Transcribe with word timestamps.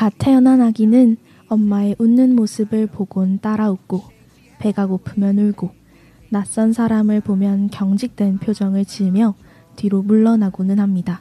갓 0.00 0.14
태어난 0.16 0.62
아기는 0.62 1.18
엄마의 1.48 1.94
웃는 1.98 2.34
모습을 2.34 2.86
보곤 2.86 3.38
따라 3.38 3.70
웃고 3.70 4.02
배가 4.58 4.86
고프면 4.86 5.38
울고 5.38 5.74
낯선 6.30 6.72
사람을 6.72 7.20
보면 7.20 7.68
경직된 7.68 8.38
표정을 8.38 8.86
지으며 8.86 9.34
뒤로 9.76 10.00
물러나고는 10.00 10.78
합니다. 10.78 11.20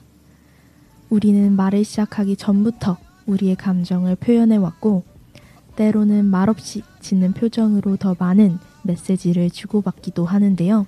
우리는 1.09 1.53
말을 1.57 1.83
시작하기 1.83 2.37
전부터 2.37 2.95
우리의 3.25 3.57
감정을 3.57 4.15
표현해 4.15 4.55
왔고 4.55 5.03
때로는 5.75 6.23
말없이 6.23 6.81
짓는 7.01 7.33
표정으로 7.33 7.97
더 7.97 8.15
많은 8.17 8.59
메시지를 8.83 9.49
주고받기도 9.49 10.23
하는데요. 10.23 10.87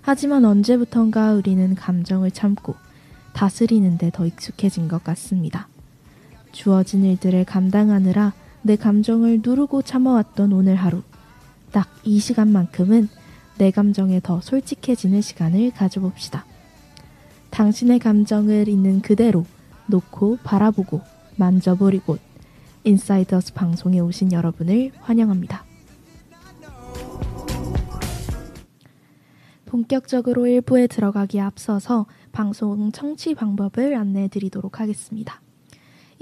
하지만 0.00 0.44
언제부턴가 0.44 1.32
우리는 1.32 1.74
감정을 1.74 2.30
참고 2.30 2.76
다스리는데 3.32 4.12
더 4.14 4.26
익숙해진 4.26 4.86
것 4.86 5.02
같습니다. 5.02 5.66
주어진 6.52 7.04
일들을 7.04 7.44
감당하느라 7.44 8.32
내 8.62 8.76
감정을 8.76 9.40
누르고 9.44 9.82
참아왔던 9.82 10.52
오늘 10.52 10.76
하루. 10.76 11.02
딱 11.72 11.88
이 12.04 12.18
시간만큼은 12.18 13.08
내 13.58 13.70
감정에 13.70 14.20
더 14.20 14.40
솔직해지는 14.40 15.20
시간을 15.20 15.70
가져봅시다. 15.72 16.46
당신의 17.50 17.98
감정을 17.98 18.68
있는 18.68 19.02
그대로 19.02 19.44
놓고 19.86 20.38
바라보고 20.42 21.02
만져버리고 21.36 22.16
인사이더스 22.84 23.52
방송에 23.52 24.00
오신 24.00 24.32
여러분을 24.32 24.92
환영합니다. 25.00 25.64
본격적으로 29.66 30.44
1부에 30.44 30.88
들어가기에 30.88 31.42
앞서서 31.42 32.06
방송 32.32 32.90
청취 32.92 33.34
방법을 33.34 33.94
안내해 33.94 34.28
드리도록 34.28 34.80
하겠습니다. 34.80 35.40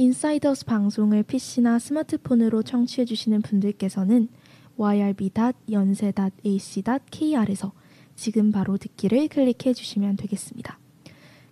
인사이더스 0.00 0.64
방송을 0.64 1.24
PC나 1.24 1.80
스마트폰으로 1.80 2.62
청취해 2.62 3.04
주시는 3.04 3.42
분들께서는 3.42 4.28
yrb.yonsei.ac.kr에서 4.76 7.72
지금 8.14 8.52
바로 8.52 8.76
듣기를 8.76 9.26
클릭해 9.26 9.74
주시면 9.74 10.16
되겠습니다. 10.18 10.78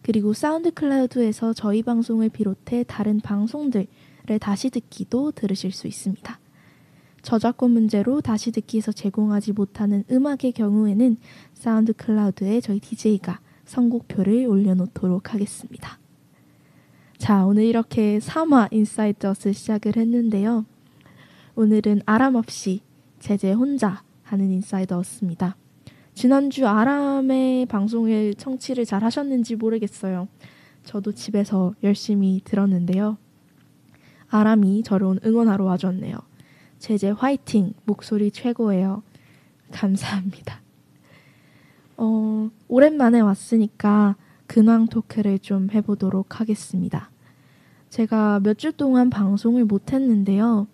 그리고 0.00 0.33
SoundCloud에서 0.33 1.55
저희 1.55 1.83
방송을 1.83 2.28
비롯해 2.28 2.84
다른 2.86 3.19
방송들을 3.19 3.88
다시 4.41 4.70
듣기도 4.70 5.33
들으실 5.33 5.72
수 5.72 5.88
있습니다. 5.88 6.38
저작권 7.22 7.72
문제로 7.72 8.20
다시 8.20 8.53
듣기에서 8.53 8.92
제공하지 8.92 9.55
못하는 9.55 10.05
음악의 10.08 10.53
경우에는 10.55 11.16
SoundCloud에 11.53 12.61
저희 12.60 12.78
DJ가 12.78 13.41
선곡표를 13.64 14.47
올려놓도록 14.47 15.34
하겠습니다. 15.34 15.98
자, 17.19 17.47
오늘 17.47 17.64
이렇게 17.64 18.19
3화 18.19 18.69
인사이트엇을 18.72 19.55
시작을 19.55 19.97
했는데요. 19.97 20.67
오늘은 21.55 22.03
아람 22.05 22.34
없이 22.34 22.83
제제 23.20 23.53
혼자 23.53 24.03
하는 24.22 24.50
인사이드였습니다. 24.50 25.56
지난주 26.14 26.69
아람의 26.69 27.67
방송을 27.67 28.34
청취를 28.34 28.84
잘 28.84 29.03
하셨는지 29.03 29.56
모르겠어요. 29.56 30.28
저도 30.84 31.12
집에서 31.12 31.75
열심히 31.83 32.42
들었는데요. 32.44 33.17
아람이 34.28 34.83
저를 34.83 35.19
응원하러 35.25 35.64
와줬네요. 35.64 36.17
제제 36.78 37.11
화이팅! 37.11 37.72
목소리 37.84 38.31
최고예요. 38.31 39.03
감사합니다. 39.72 40.61
어, 41.97 42.50
오랜만에 42.69 43.20
왔으니까 43.20 44.17
근황 44.47 44.86
토크를 44.86 45.39
좀 45.39 45.69
해보도록 45.72 46.41
하겠습니다. 46.41 47.11
제가 47.91 48.41
몇 48.41 48.58
주 48.58 48.72
동안 48.72 49.11
방송을 49.11 49.65
못 49.65 49.93
했는데요. 49.93 50.66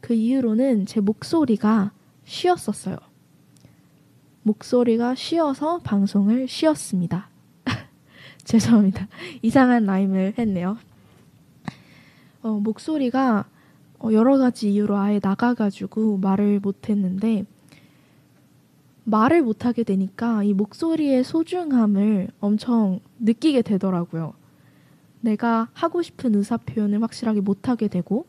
그 0.00 0.14
이후로는 0.14 0.86
제 0.86 1.00
목소리가 1.00 1.92
쉬었었어요. 2.24 2.96
목소리가 4.42 5.14
쉬어서 5.14 5.78
방송을 5.78 6.48
쉬었습니다. 6.48 7.28
죄송합니다. 8.44 9.08
이상한 9.42 9.84
라임을 9.84 10.34
했네요. 10.38 10.76
어, 12.42 12.58
목소리가 12.60 13.46
어, 14.00 14.12
여러 14.12 14.36
가지 14.36 14.72
이유로 14.72 14.96
아예 14.96 15.20
나가가지고 15.22 16.18
말을 16.18 16.58
못했는데 16.60 17.44
말을 19.04 19.42
못하게 19.42 19.82
되니까 19.82 20.42
이 20.44 20.54
목소리의 20.54 21.24
소중함을 21.24 22.28
엄청 22.40 23.00
느끼게 23.18 23.62
되더라고요. 23.62 24.34
내가 25.20 25.68
하고 25.72 26.02
싶은 26.02 26.34
의사 26.34 26.56
표현을 26.56 27.02
확실하게 27.02 27.40
못하게 27.40 27.88
되고 27.88 28.26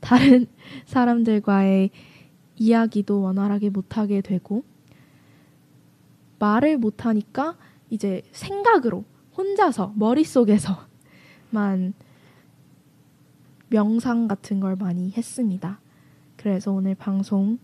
다른 0.00 0.46
사람들과의 0.86 1.90
이야기도 2.56 3.20
원활하게 3.22 3.70
못하게 3.70 4.20
되고 4.20 4.64
말을 6.38 6.78
못하니까 6.78 7.56
이제 7.90 8.22
생각으로 8.32 9.04
혼자서 9.36 9.92
머릿속에서만 9.96 10.84
명상 13.70 14.28
같은 14.28 14.60
걸 14.60 14.76
많이 14.76 15.10
했습니다. 15.10 15.80
그래서 16.36 16.72
오늘 16.72 16.94
방송 16.94 17.58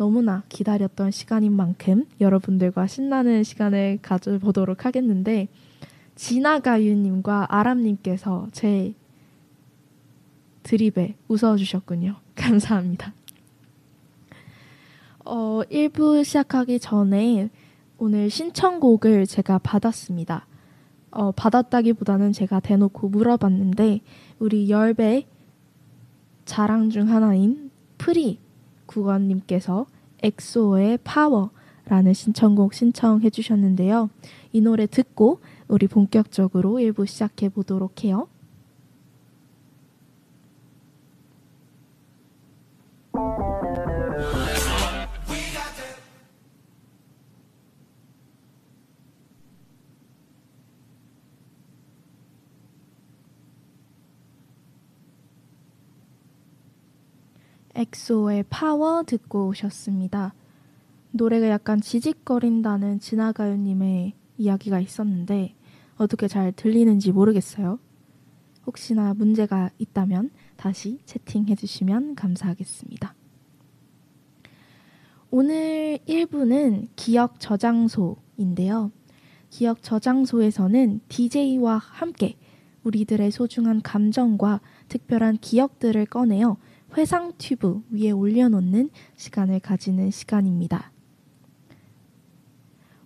너무나 0.00 0.44
기다렸던 0.48 1.10
시간인 1.10 1.52
만큼 1.52 2.06
여러분들과 2.22 2.86
신나는 2.86 3.44
시간을 3.44 3.98
가져보도록 4.00 4.86
하겠는데 4.86 5.48
지나가유님과 6.14 7.48
아람님께서 7.50 8.48
제 8.50 8.94
드립에 10.62 11.16
웃어주셨군요. 11.28 12.16
감사합니다. 12.34 13.12
어, 15.26 15.60
1부 15.70 16.24
시작하기 16.24 16.80
전에 16.80 17.50
오늘 17.98 18.30
신청곡을 18.30 19.26
제가 19.26 19.58
받았습니다. 19.58 20.46
어, 21.10 21.30
받았다기보다는 21.32 22.32
제가 22.32 22.60
대놓고 22.60 23.10
물어봤는데 23.10 24.00
우리 24.38 24.70
열배 24.70 25.26
자랑 26.46 26.88
중 26.88 27.10
하나인 27.10 27.70
프리 27.98 28.39
국원님께서 28.90 29.86
엑소의 30.22 30.98
파워라는 31.04 32.12
신청곡 32.12 32.74
신청해 32.74 33.30
주셨는데요. 33.30 34.10
이 34.52 34.60
노래 34.60 34.86
듣고 34.86 35.40
우리 35.68 35.86
본격적으로 35.86 36.72
1부 36.74 37.06
시작해 37.06 37.48
보도록 37.48 38.04
해요. 38.04 38.26
엑소의 57.80 58.44
파워 58.50 59.02
듣고 59.04 59.48
오셨습니다. 59.48 60.34
노래가 61.12 61.48
약간 61.48 61.80
지직거린다는 61.80 63.00
지나가요님의 63.00 64.12
이야기가 64.36 64.80
있었는데 64.80 65.54
어떻게 65.96 66.28
잘 66.28 66.52
들리는지 66.52 67.12
모르겠어요. 67.12 67.78
혹시나 68.66 69.14
문제가 69.14 69.70
있다면 69.78 70.30
다시 70.56 71.00
채팅해 71.06 71.54
주시면 71.54 72.16
감사하겠습니다. 72.16 73.14
오늘 75.30 75.98
1부는 76.06 76.88
기억 76.96 77.40
저장소인데요. 77.40 78.92
기억 79.48 79.82
저장소에서는 79.82 81.00
DJ와 81.08 81.78
함께 81.78 82.36
우리들의 82.84 83.30
소중한 83.30 83.80
감정과 83.82 84.60
특별한 84.88 85.38
기억들을 85.38 86.06
꺼내어 86.06 86.56
회상 86.96 87.32
튜브 87.38 87.82
위에 87.90 88.10
올려놓는 88.10 88.90
시간을 89.16 89.60
가지는 89.60 90.10
시간입니다. 90.10 90.92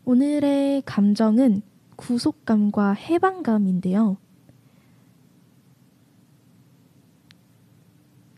오늘의 0.04 0.82
감정은 0.86 1.62
구속감과 1.96 2.92
해방감인데요. 2.92 4.16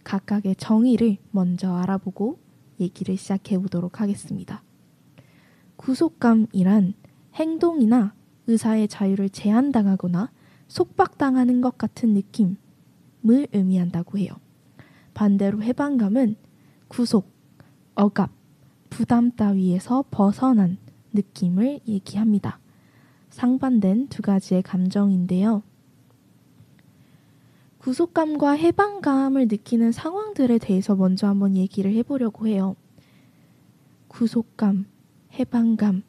각각의 0.04 0.56
정의를 0.56 1.16
먼저 1.30 1.74
알아보고 1.74 2.38
얘기를 2.78 3.16
시작해 3.16 3.58
보도록 3.58 4.00
하겠습니다. 4.00 4.62
구속감이란 5.76 6.94
행동이나 7.34 8.14
의사의 8.46 8.88
자유를 8.88 9.30
제한당하거나 9.30 10.30
속박당하는 10.68 11.60
것 11.60 11.76
같은 11.78 12.14
느낌을 12.14 12.56
의미한다고 13.52 14.18
해요. 14.18 14.30
반대로 15.16 15.62
해방감은 15.62 16.36
구속, 16.88 17.32
억압, 17.94 18.30
부담 18.90 19.30
따위에서 19.30 20.04
벗어난 20.10 20.76
느낌을 21.14 21.80
얘기합니다. 21.88 22.58
상반된 23.30 24.08
두 24.08 24.20
가지의 24.20 24.62
감정인데요. 24.62 25.62
구속감과 27.78 28.52
해방감을 28.52 29.48
느끼는 29.48 29.90
상황들에 29.90 30.58
대해서 30.58 30.94
먼저 30.94 31.28
한번 31.28 31.56
얘기를 31.56 31.94
해보려고 31.94 32.46
해요. 32.46 32.76
구속감, 34.08 34.84
해방감. 35.32 36.02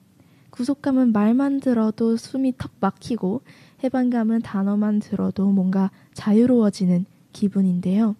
구속감은 0.49 1.13
말만 1.13 1.61
들어도 1.61 2.17
숨이 2.17 2.55
턱 2.57 2.73
막히고 2.81 3.43
해방감은 3.85 4.41
단어만 4.41 4.99
들어도 4.99 5.49
뭔가 5.49 5.91
자유로워지는 6.13 7.05
기분인데요. 7.31 8.17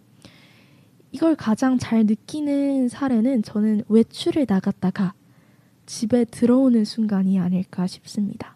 이걸 1.17 1.35
가장 1.35 1.79
잘 1.79 2.05
느끼는 2.05 2.89
사례는 2.89 3.41
저는 3.41 3.81
외출을 3.89 4.45
나갔다가 4.47 5.15
집에 5.87 6.25
들어오는 6.25 6.85
순간이 6.85 7.39
아닐까 7.39 7.87
싶습니다. 7.87 8.55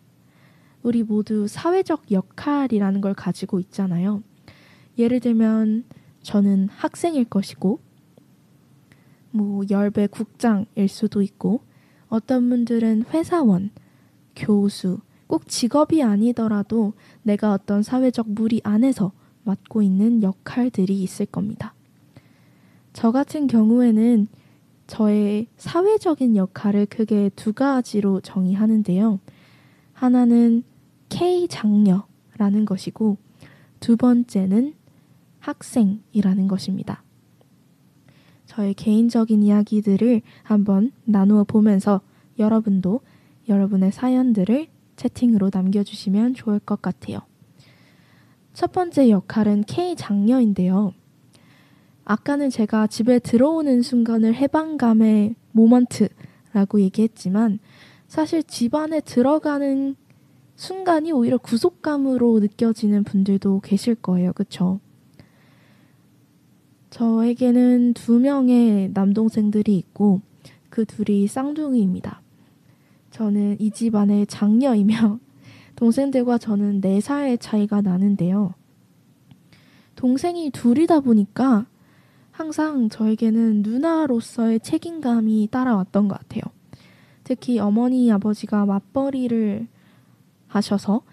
우리 0.84 1.02
모두 1.02 1.48
사회적 1.48 2.12
역할이라는 2.12 3.02
걸 3.02 3.16
가지고 3.16 3.60
있잖아요. 3.62 4.22
예를 5.00 5.20
들면 5.22 5.86
저는 6.22 6.70
학생일 6.70 7.26
것이고, 7.26 7.80
뭐 9.32 9.64
열배 9.72 10.06
국장일 10.06 10.88
수도 10.88 11.24
있고, 11.24 11.62
어떤 12.10 12.48
분들은 12.48 13.06
회사원, 13.12 13.72
교수, 14.36 15.00
꼭 15.26 15.48
직업이 15.48 16.04
아니더라도 16.04 16.94
내가 17.24 17.54
어떤 17.54 17.82
사회적 17.82 18.30
무리 18.30 18.62
안에서 18.64 19.14
맡고 19.46 19.82
있는 19.82 20.22
역할들이 20.22 21.02
있을 21.02 21.26
겁니다. 21.26 21.74
저 22.94 23.12
같은 23.12 23.48
경우에는 23.48 24.28
저의 24.88 25.48
사회적인 25.56 26.36
역할을 26.36 26.86
크게 26.86 27.30
두 27.36 27.54
가지로 27.54 28.20
정의하는데요. 28.20 29.20
하나는 29.94 30.64
K 31.10 31.48
장녀라는 31.48 32.66
것이고 32.66 33.18
두 33.80 33.96
번째는 33.96 34.74
학생이라는 35.40 36.48
것입니다. 36.48 37.04
저의 38.46 38.74
개인적인 38.74 39.44
이야기들을 39.44 40.22
한번 40.44 40.92
나누어 41.06 41.46
보면서 41.46 42.02
여러분도 42.38 43.00
여러분의 43.48 43.92
사연들을 43.92 44.68
채팅으로 44.98 45.52
남겨주시면 45.54 46.34
좋을 46.34 46.60
것 46.60 46.82
같아요. 46.82 47.20
첫 48.54 48.74
번째 48.74 49.10
역할은 49.10 49.64
K 49.64 49.96
장녀인데요. 49.96 50.94
아까는 52.06 52.50
제가 52.50 52.88
집에 52.88 53.20
들어오는 53.20 53.82
순간을 53.82 54.36
해방감의 54.36 55.36
모먼트라고 55.52 56.82
얘기했지만 56.82 57.60
사실 58.08 58.44
집 58.44 58.76
안에 58.76 59.02
들어가는 59.02 59.96
순간이 60.56 61.12
오히려 61.12 61.38
구속감으로 61.38 62.40
느껴지는 62.40 63.04
분들도 63.04 63.62
계실 63.62 63.96
거예요. 63.96 64.34
그쵸? 64.34 64.80
저에게는 66.92 67.94
두 67.94 68.20
명의 68.20 68.92
남동생들이 68.94 69.76
있고 69.78 70.22
그 70.70 70.86
둘이 70.86 71.28
쌍둥이입니다. 71.28 72.22
저는 73.12 73.58
이 73.60 73.72
집안의 73.72 74.28
장녀이며 74.28 75.20
동생들과 75.76 76.38
저는 76.38 76.82
4살 76.82 77.38
차이가 77.40 77.82
나는데요. 77.82 78.54
동생이 79.96 80.52
둘이다 80.52 81.00
보니까 81.00 81.66
항상 82.32 82.90
저에게는 82.90 83.62
누나로서의 83.62 84.62
책임감이 84.62 85.50
따라왔던 85.52 86.08
것 86.08 86.18
같아요. 86.18 86.42
특히 87.24 87.60
어머니, 87.60 88.12
아버지가 88.12 88.66
맞벌이를 88.66 89.68
하셔서 90.48 91.04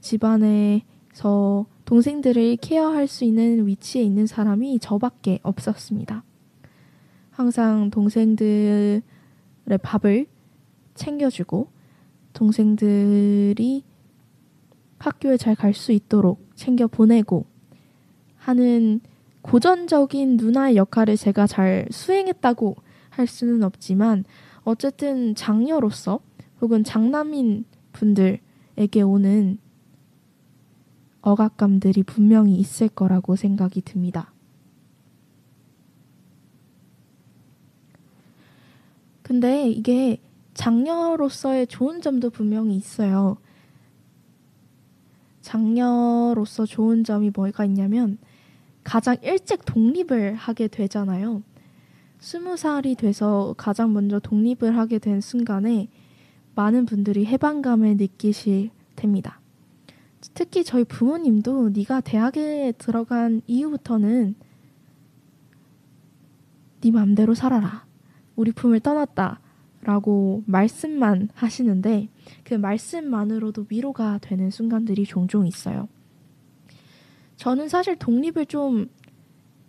집안에서 0.00 1.66
동생들을 1.84 2.56
케어할 2.56 3.06
수 3.06 3.24
있는 3.24 3.66
위치에 3.66 4.02
있는 4.02 4.26
사람이 4.26 4.78
저밖에 4.78 5.38
없었습니다. 5.42 6.24
항상 7.30 7.90
동생들의 7.90 9.02
밥을 9.82 10.26
챙겨주고 10.94 11.68
동생들이 12.32 13.84
학교에 14.98 15.36
잘 15.36 15.54
갈 15.54 15.74
수 15.74 15.92
있도록 15.92 16.48
챙겨 16.54 16.86
보내고 16.86 17.44
하는 18.36 19.00
고전적인 19.44 20.38
누나의 20.38 20.76
역할을 20.76 21.18
제가 21.18 21.46
잘 21.46 21.86
수행했다고 21.90 22.76
할 23.10 23.26
수는 23.26 23.62
없지만 23.62 24.24
어쨌든 24.62 25.34
장녀로서 25.34 26.20
혹은 26.62 26.82
장남인 26.82 27.66
분들에게 27.92 29.02
오는 29.02 29.58
억압감들이 31.20 32.04
분명히 32.04 32.54
있을 32.56 32.88
거라고 32.88 33.36
생각이 33.36 33.82
듭니다. 33.82 34.32
근데 39.22 39.68
이게 39.68 40.22
장녀로서의 40.54 41.66
좋은 41.66 42.00
점도 42.00 42.30
분명히 42.30 42.76
있어요. 42.76 43.36
장녀로서 45.42 46.64
좋은 46.64 47.04
점이 47.04 47.30
뭐가 47.34 47.66
있냐면 47.66 48.16
가장 48.84 49.16
일찍 49.22 49.64
독립을 49.64 50.34
하게 50.34 50.68
되잖아요. 50.68 51.42
스무 52.20 52.56
살이 52.56 52.94
돼서 52.94 53.54
가장 53.56 53.92
먼저 53.92 54.18
독립을 54.18 54.76
하게 54.76 54.98
된 54.98 55.20
순간에 55.20 55.88
많은 56.54 56.86
분들이 56.86 57.26
해방감을 57.26 57.96
느끼실 57.96 58.70
됩니다. 58.94 59.40
특히 60.34 60.64
저희 60.64 60.84
부모님도 60.84 61.70
네가 61.70 62.00
대학에 62.00 62.72
들어간 62.78 63.42
이후부터는 63.46 64.36
네 66.80 66.90
맘대로 66.90 67.34
살아라. 67.34 67.84
우리 68.36 68.52
품을 68.52 68.80
떠났다. 68.80 69.40
라고 69.84 70.42
말씀만 70.46 71.28
하시는데 71.34 72.08
그 72.42 72.54
말씀만으로도 72.54 73.66
위로가 73.68 74.18
되는 74.22 74.50
순간들이 74.50 75.04
종종 75.04 75.46
있어요. 75.46 75.88
저는 77.36 77.68
사실 77.68 77.96
독립을 77.96 78.46
좀 78.46 78.88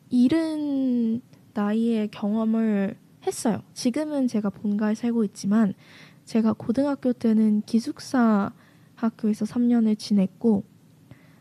이른 0.10 1.22
나이에 1.54 2.08
경험을 2.08 2.98
했어요. 3.26 3.62
지금은 3.74 4.28
제가 4.28 4.50
본가에 4.50 4.96
살고 4.96 5.24
있지만 5.26 5.74
제가 6.26 6.54
고등학교 6.54 7.14
때는 7.14 7.62
기숙사 7.66 8.52
학교에서 8.96 9.46
3년을 9.46 9.98
지냈고 9.98 10.64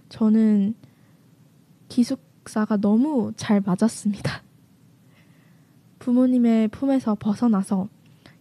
저는 0.09 0.75
기숙사가 1.89 2.79
너무 2.79 3.33
잘 3.37 3.61
맞았습니다. 3.61 4.43
부모님의 5.99 6.69
품에서 6.69 7.15
벗어나서 7.15 7.89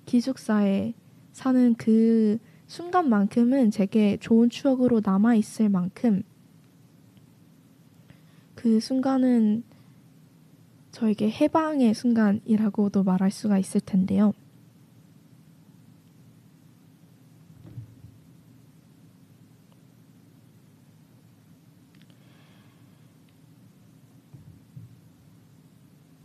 기숙사에 0.05 0.93
사는 1.31 1.75
그 1.75 2.37
순간만큼은 2.67 3.71
제게 3.71 4.17
좋은 4.17 4.49
추억으로 4.49 5.01
남아 5.03 5.35
있을 5.35 5.69
만큼 5.69 6.23
그 8.63 8.79
순간은 8.79 9.61
저에게 10.93 11.29
해방의 11.29 11.93
순간이라고도 11.93 13.03
말할 13.03 13.29
수가 13.29 13.57
있을 13.57 13.81
텐데요. 13.81 14.31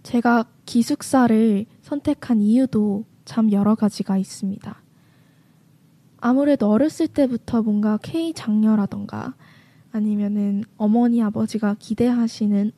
제가 0.04 0.44
기숙사를 0.64 1.66
선택한 1.82 2.40
이유도 2.40 3.04
참 3.24 3.50
여러 3.50 3.74
가지가 3.74 4.16
있습니다. 4.16 4.80
아무래도 6.20 6.70
어렸을 6.70 7.08
때부터 7.08 7.62
뭔가 7.62 7.98
K 8.00 8.32
장녀라던가 8.32 9.34
아니면은 9.92 10.64
어머니 10.76 11.22
아버지가 11.22 11.76
기대하시는 11.78 12.72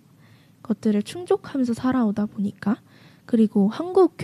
것들을 0.62 1.02
충족하면서 1.02 1.74
살아오다 1.74 2.26
보니까 2.26 2.76
그리고 3.26 3.68
한국 3.68 4.14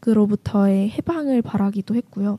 교육으로부터의 0.00 0.90
해방을 0.90 1.42
바라기도 1.42 1.94
했고요. 1.94 2.38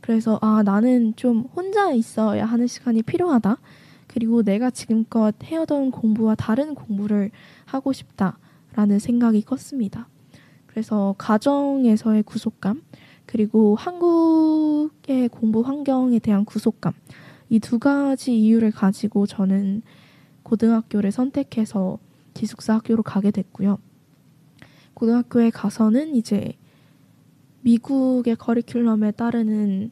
그래서 0.00 0.38
아 0.40 0.62
나는 0.62 1.14
좀 1.16 1.48
혼자 1.54 1.92
있어야 1.92 2.46
하는 2.46 2.66
시간이 2.66 3.02
필요하다. 3.02 3.58
그리고 4.06 4.42
내가 4.42 4.70
지금껏 4.70 5.34
해오던 5.44 5.90
공부와 5.90 6.34
다른 6.34 6.74
공부를 6.74 7.30
하고 7.66 7.92
싶다라는 7.92 8.98
생각이 8.98 9.42
컸습니다. 9.42 10.08
그래서 10.66 11.14
가정에서의 11.18 12.22
구속감, 12.22 12.82
그리고 13.26 13.76
한국의 13.76 15.28
공부 15.28 15.60
환경에 15.60 16.18
대한 16.18 16.44
구속감, 16.44 16.94
이 17.50 17.58
두 17.60 17.78
가지 17.78 18.38
이유를 18.38 18.70
가지고 18.70 19.26
저는 19.26 19.82
고등학교를 20.42 21.12
선택해서 21.12 21.98
기숙사 22.34 22.74
학교로 22.74 23.02
가게 23.02 23.30
됐고요. 23.30 23.78
고등학교에 24.94 25.50
가서는 25.50 26.14
이제 26.14 26.52
미국의 27.62 28.36
커리큘럼에 28.36 29.16
따르는 29.16 29.90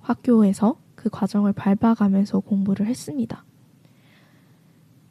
학교에서 0.00 0.78
그 0.94 1.08
과정을 1.10 1.52
밟아가면서 1.52 2.40
공부를 2.40 2.86
했습니다. 2.86 3.44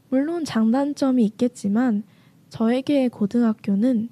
물론 0.10 0.46
장단점이 0.46 1.26
있겠지만 1.26 2.04
저에게 2.50 3.08
고등학교는 3.08 4.10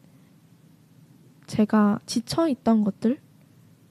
제가 1.45 1.99
지쳐 2.05 2.47
있던 2.47 2.83
것들, 2.83 3.19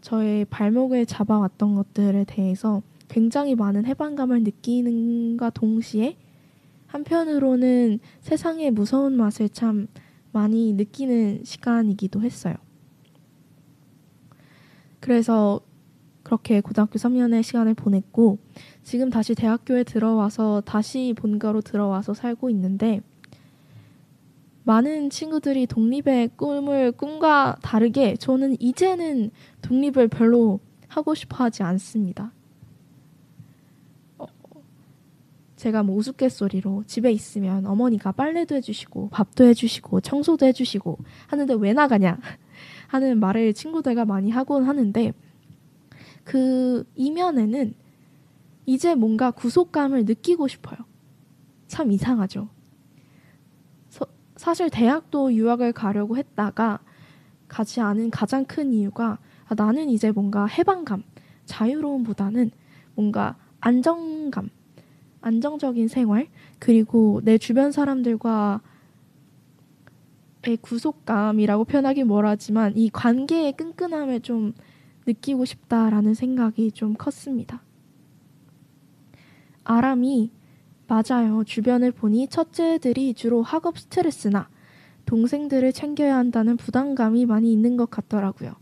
저의 0.00 0.45
발목을 0.47 1.07
잡아왔던 1.07 1.75
것들에 1.75 2.25
대해서 2.25 2.83
굉장히 3.09 3.54
많은 3.54 3.87
해방감을 3.87 4.42
느끼는가 4.45 5.50
동시에 5.50 6.16
한편으로는 6.87 8.00
세상의 8.21 8.71
무서운 8.71 9.16
맛을 9.16 9.49
참 9.49 9.88
많이 10.33 10.73
느끼는 10.73 11.42
시간이기도 11.45 12.23
했어요. 12.23 12.54
그래서 15.00 15.61
그렇게 16.23 16.61
고등학교 16.61 16.99
3년의 16.99 17.42
시간을 17.42 17.75
보냈고 17.75 18.38
지금 18.83 19.11
다시 19.11 19.35
대학교에 19.35 19.83
들어와서 19.85 20.62
다시 20.64 21.14
본가로 21.16 21.62
들어와서 21.62 22.14
살고 22.14 22.50
있는데 22.50 23.00
많은 24.64 25.11
친구들이 25.11 25.66
독립의 25.66 26.30
꿈을 26.37 26.92
꿈과 26.92 27.57
다르게 27.62 28.16
저는 28.16 28.57
이제는 28.61 29.30
독립을 29.70 30.08
별로 30.08 30.58
하고 30.88 31.14
싶어 31.14 31.44
하지 31.44 31.62
않습니다. 31.62 32.32
어, 34.18 34.26
제가 35.54 35.84
뭐 35.84 35.94
우스갯소리로 35.96 36.82
집에 36.88 37.12
있으면 37.12 37.64
어머니가 37.64 38.10
빨래도 38.10 38.56
해주시고 38.56 39.10
밥도 39.10 39.44
해주시고 39.44 40.00
청소도 40.00 40.44
해주시고 40.46 40.98
하는데 41.28 41.54
왜 41.54 41.72
나가냐 41.72 42.18
하는 42.88 43.20
말을 43.20 43.54
친구들과 43.54 44.04
많이 44.04 44.32
하곤 44.32 44.64
하는데 44.64 45.12
그 46.24 46.84
이면에는 46.96 47.74
이제 48.66 48.96
뭔가 48.96 49.30
구속감을 49.30 50.04
느끼고 50.04 50.48
싶어요. 50.48 50.78
참 51.68 51.92
이상하죠. 51.92 52.48
서, 53.88 54.04
사실 54.34 54.68
대학도 54.68 55.32
유학을 55.32 55.72
가려고 55.72 56.16
했다가 56.16 56.80
가지 57.46 57.80
않은 57.80 58.10
가장 58.10 58.44
큰 58.44 58.72
이유가 58.72 59.18
아, 59.50 59.54
나는 59.57 59.90
이제 59.90 60.12
뭔가 60.12 60.47
해방감, 60.47 61.02
자유로움보다는 61.45 62.52
뭔가 62.95 63.37
안정감, 63.61 64.49
안정적인 65.23 65.88
생활, 65.88 66.28
그리고 66.61 67.21
내 67.25 67.37
주변 67.37 67.73
사람들과 67.73 68.61
의 70.45 70.57
구속감이라고 70.57 71.64
표현하기 71.64 72.04
뭐라지만 72.04 72.75
이 72.76 72.88
관계의 72.90 73.52
끈끈함을 73.54 74.21
좀 74.21 74.54
느끼고 75.07 75.45
싶다라는 75.45 76.14
생각이 76.14 76.71
좀 76.71 76.95
컸습니다. 76.95 77.61
아람이 79.64 80.30
맞아요. 80.87 81.45
주변을 81.45 81.92
보니 81.92 82.28
첫째들이 82.28 83.14
주로 83.14 83.42
학업 83.42 83.78
스트레스나 83.78 84.49
동생들을 85.07 85.73
챙겨야 85.73 86.16
한다는 86.16 86.57
부담감이 86.57 87.26
많이 87.26 87.52
있는 87.52 87.76
것 87.76 87.90
같더라고요. 87.90 88.54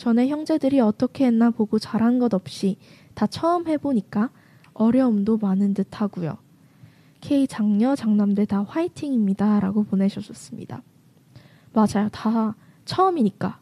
전에 0.00 0.28
형제들이 0.28 0.80
어떻게 0.80 1.26
했나 1.26 1.50
보고 1.50 1.78
잘한 1.78 2.18
것 2.18 2.32
없이 2.32 2.78
다 3.12 3.26
처음 3.26 3.68
해보니까 3.68 4.30
어려움도 4.72 5.36
많은 5.36 5.74
듯 5.74 6.00
하고요. 6.00 6.38
K 7.20 7.46
장녀 7.46 7.94
장남들 7.94 8.46
다 8.46 8.62
화이팅입니다. 8.62 9.60
라고 9.60 9.84
보내주셨습니다. 9.84 10.82
맞아요. 11.74 12.08
다 12.12 12.56
처음이니까. 12.86 13.60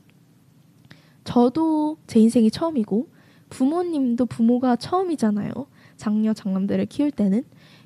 저도 1.24 1.96
제 2.06 2.20
인생이 2.20 2.52
처음이고 2.52 3.08
부모님도 3.50 4.26
부모가 4.26 4.76
처음이잖아요. 4.76 5.50
장녀 5.96 6.32
장남들을 6.34 6.86
키울 6.86 7.10
때는 7.10 7.42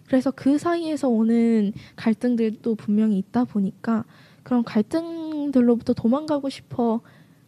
그래서 0.06 0.30
그 0.30 0.58
사이에서 0.58 1.08
오는 1.08 1.72
갈등들도 1.96 2.74
분명히 2.74 3.16
있다 3.16 3.44
보니까 3.44 4.04
그런 4.42 4.62
갈등들로부터 4.62 5.94
도망가고 5.94 6.50
싶어 6.50 7.00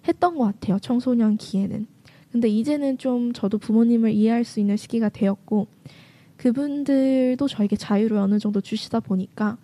했던 0.06 0.36
것 0.36 0.44
같아요. 0.44 0.78
청소년 0.78 1.36
기에는. 1.36 1.86
근데 2.32 2.48
이제는 2.48 2.98
좀 2.98 3.32
저도 3.32 3.58
부모님을 3.58 4.10
이해할 4.10 4.44
수 4.44 4.58
있는 4.58 4.76
시기가 4.76 5.08
되었고 5.08 5.68
그분들도 6.36 7.46
저에게 7.46 7.76
자유를 7.76 8.16
어느 8.16 8.38
정도 8.38 8.60
주시다 8.60 9.00
보니까 9.00 9.56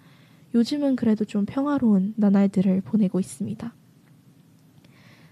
요즘은 0.54 0.96
그래도 0.96 1.24
좀 1.24 1.46
평화로운 1.46 2.14
나날들을 2.16 2.82
보내고 2.82 3.18
있습니다. 3.20 3.74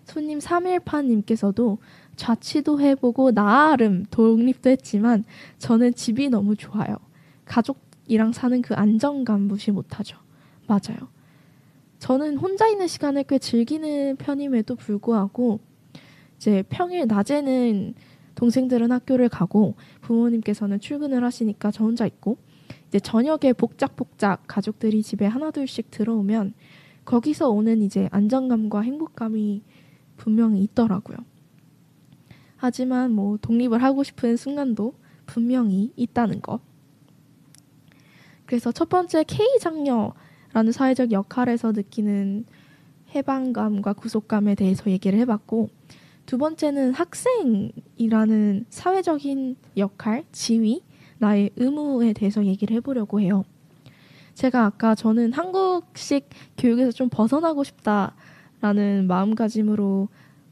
손님 0.05 0.39
3일파님께서도 0.39 1.79
자취도 2.17 2.81
해보고 2.81 3.33
나름 3.33 4.05
독립도 4.11 4.71
했지만 4.71 5.25
저는 5.59 5.95
집이 5.95 6.31
너무 6.31 6.57
좋아요. 6.57 6.97
가족이랑 7.45 8.33
사는 8.33 8.61
그 8.63 8.75
안정감 8.75 9.43
무시 9.43 9.71
못하죠. 9.71 10.19
맞아요. 10.67 11.09
저는 11.99 12.37
혼자 12.37 12.69
있는 12.69 12.87
시간을 12.87 13.25
꽤 13.25 13.39
즐기는 13.39 14.17
편임에도 14.17 14.77
불구하고 14.77 15.61
이제 16.37 16.63
평일 16.69 17.07
낮에는 17.07 17.95
동생들은 18.35 18.93
학교를 18.93 19.29
가고 19.29 19.75
부모님께서는 20.03 20.79
출근을 20.79 21.25
하시니까 21.25 21.73
저 21.73 21.85
혼자 21.85 22.07
있고 22.07 22.39
이제 22.89 23.01
저녁에 23.01 23.53
복작복작 23.53 24.45
가족들이 24.47 25.03
집에 25.03 25.27
하나둘씩 25.27 25.91
들어오면 25.91 26.55
거기서 27.05 27.51
오는 27.51 27.83
이제 27.83 28.09
안정감과 28.13 28.83
행복감이 28.83 29.63
분명히 30.17 30.63
있더라고요. 30.63 31.17
하지만 32.57 33.13
뭐 33.13 33.39
독립을 33.41 33.83
하고 33.83 34.05
싶은 34.05 34.37
순간도 34.37 34.95
분명히 35.27 35.93
있다는 35.97 36.41
것. 36.43 36.61
그래서 38.47 38.73
첫 38.73 38.89
번째 38.89 39.25
K 39.25 39.59
장녀 39.61 40.15
라는 40.53 40.73
사회적 40.73 41.13
역할에서 41.13 41.73
느끼는 41.73 42.45
해방감과 43.15 43.95
구속감에 43.95 44.55
대해서 44.55 44.91
얘기를 44.91 45.19
해봤고 45.21 45.69
두 46.27 46.37
번째는 46.37 46.93
학생이라는 46.93 48.67
사회적인 48.69 49.57
역할, 49.77 50.25
지위, 50.31 50.83
나의 51.19 51.51
의무에 51.57 52.13
대해서 52.13 52.45
얘기를 52.45 52.77
해보려고 52.77 53.21
해요. 53.21 53.45
제가 54.35 54.67
아까 54.67 54.95
저는 54.95 55.33
한국식 55.33 56.29
교육에서 56.59 56.93
좀 56.93 57.09
벗어나고 57.09 57.65
싶다라는 57.65 59.07
마음가짐으로 59.09 60.09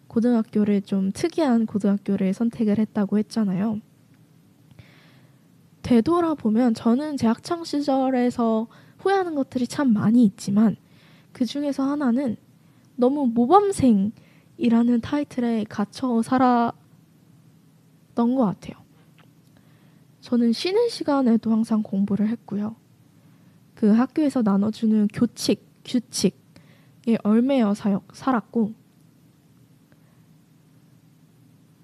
고등학교를 0.09 0.83
좀 0.83 1.13
특이한 1.13 1.67
고등학교를 1.67 2.33
선택을 2.33 2.79
했다고 2.79 3.19
했잖아요. 3.19 3.81
되돌아보면 5.83 6.75
저는 6.75 7.17
제 7.17 7.27
학창 7.27 7.63
시절에서 7.65 8.67
후회하는 9.07 9.37
것들이 9.37 9.69
참 9.69 9.93
많이 9.93 10.25
있지만 10.25 10.77
그 11.33 11.45
중에서 11.45 11.85
하나는 11.85 12.37
너무 12.97 13.29
모범생이라는 13.29 15.01
타이틀에 15.01 15.65
갇혀 15.69 16.23
살았던 16.23 16.75
것 18.17 18.45
같아요. 18.45 18.75
저는 20.23 20.53
쉬는 20.53 20.89
시간에도 20.89 21.53
항상 21.53 21.83
공부를 21.83 22.29
했고요. 22.29 22.75
그 23.77 23.93
학교에서 23.93 24.43
나눠주는 24.43 25.07
교칙, 25.09 25.65
규칙에 25.85 27.19
얼매여 27.23 27.75
살았고 28.13 28.73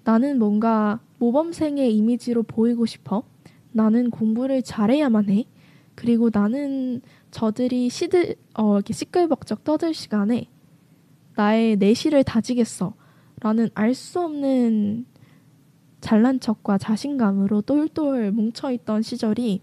나는 0.03 0.39
뭔가 0.39 0.99
모범생의 1.19 1.95
이미지로 1.95 2.43
보이고 2.43 2.85
싶어. 2.85 3.23
나는 3.71 4.09
공부를 4.09 4.61
잘해야만 4.61 5.29
해. 5.29 5.45
그리고 5.95 6.29
나는 6.33 7.01
저들이 7.31 7.89
시들 7.89 8.35
어 8.55 8.75
이렇게 8.75 8.93
시끌벅적 8.93 9.63
떠들 9.63 9.93
시간에 9.93 10.49
나의 11.35 11.77
내실을 11.77 12.23
다지겠어. 12.23 12.93
라는 13.41 13.69
알 13.73 13.93
수 13.93 14.21
없는 14.21 15.05
잘난 16.01 16.39
척과 16.39 16.77
자신감으로 16.77 17.61
똘똘 17.61 18.31
뭉쳐있던 18.31 19.01
시절이 19.01 19.61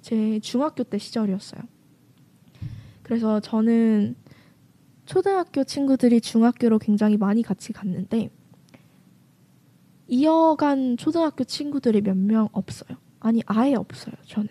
제 0.00 0.40
중학교 0.40 0.84
때 0.84 0.98
시절이었어요. 0.98 1.62
그래서 3.02 3.40
저는 3.40 4.16
초등학교 5.06 5.64
친구들이 5.64 6.20
중학교로 6.20 6.78
굉장히 6.78 7.16
많이 7.16 7.42
같이 7.42 7.72
갔는데 7.72 8.30
이어간 10.08 10.96
초등학교 10.96 11.44
친구들이 11.44 12.00
몇 12.02 12.16
명 12.16 12.48
없어요. 12.52 12.96
아니, 13.20 13.42
아예 13.46 13.74
없어요, 13.74 14.14
저는. 14.26 14.48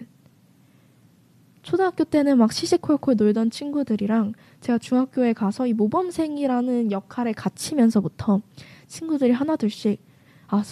초등학교 1.68 2.06
때는 2.06 2.38
막 2.38 2.54
시시콜콜 2.54 3.18
놀던 3.18 3.50
친구들이랑 3.50 4.32
제가 4.62 4.78
중학교에 4.78 5.34
가서 5.34 5.68
이 5.68 5.74
모범생이라는 5.74 6.94
역할에 6.94 7.34
갇히면서부터 7.34 8.42
친구들이 8.88 9.34
하나둘씩 9.34 10.02
아, 10.48 10.64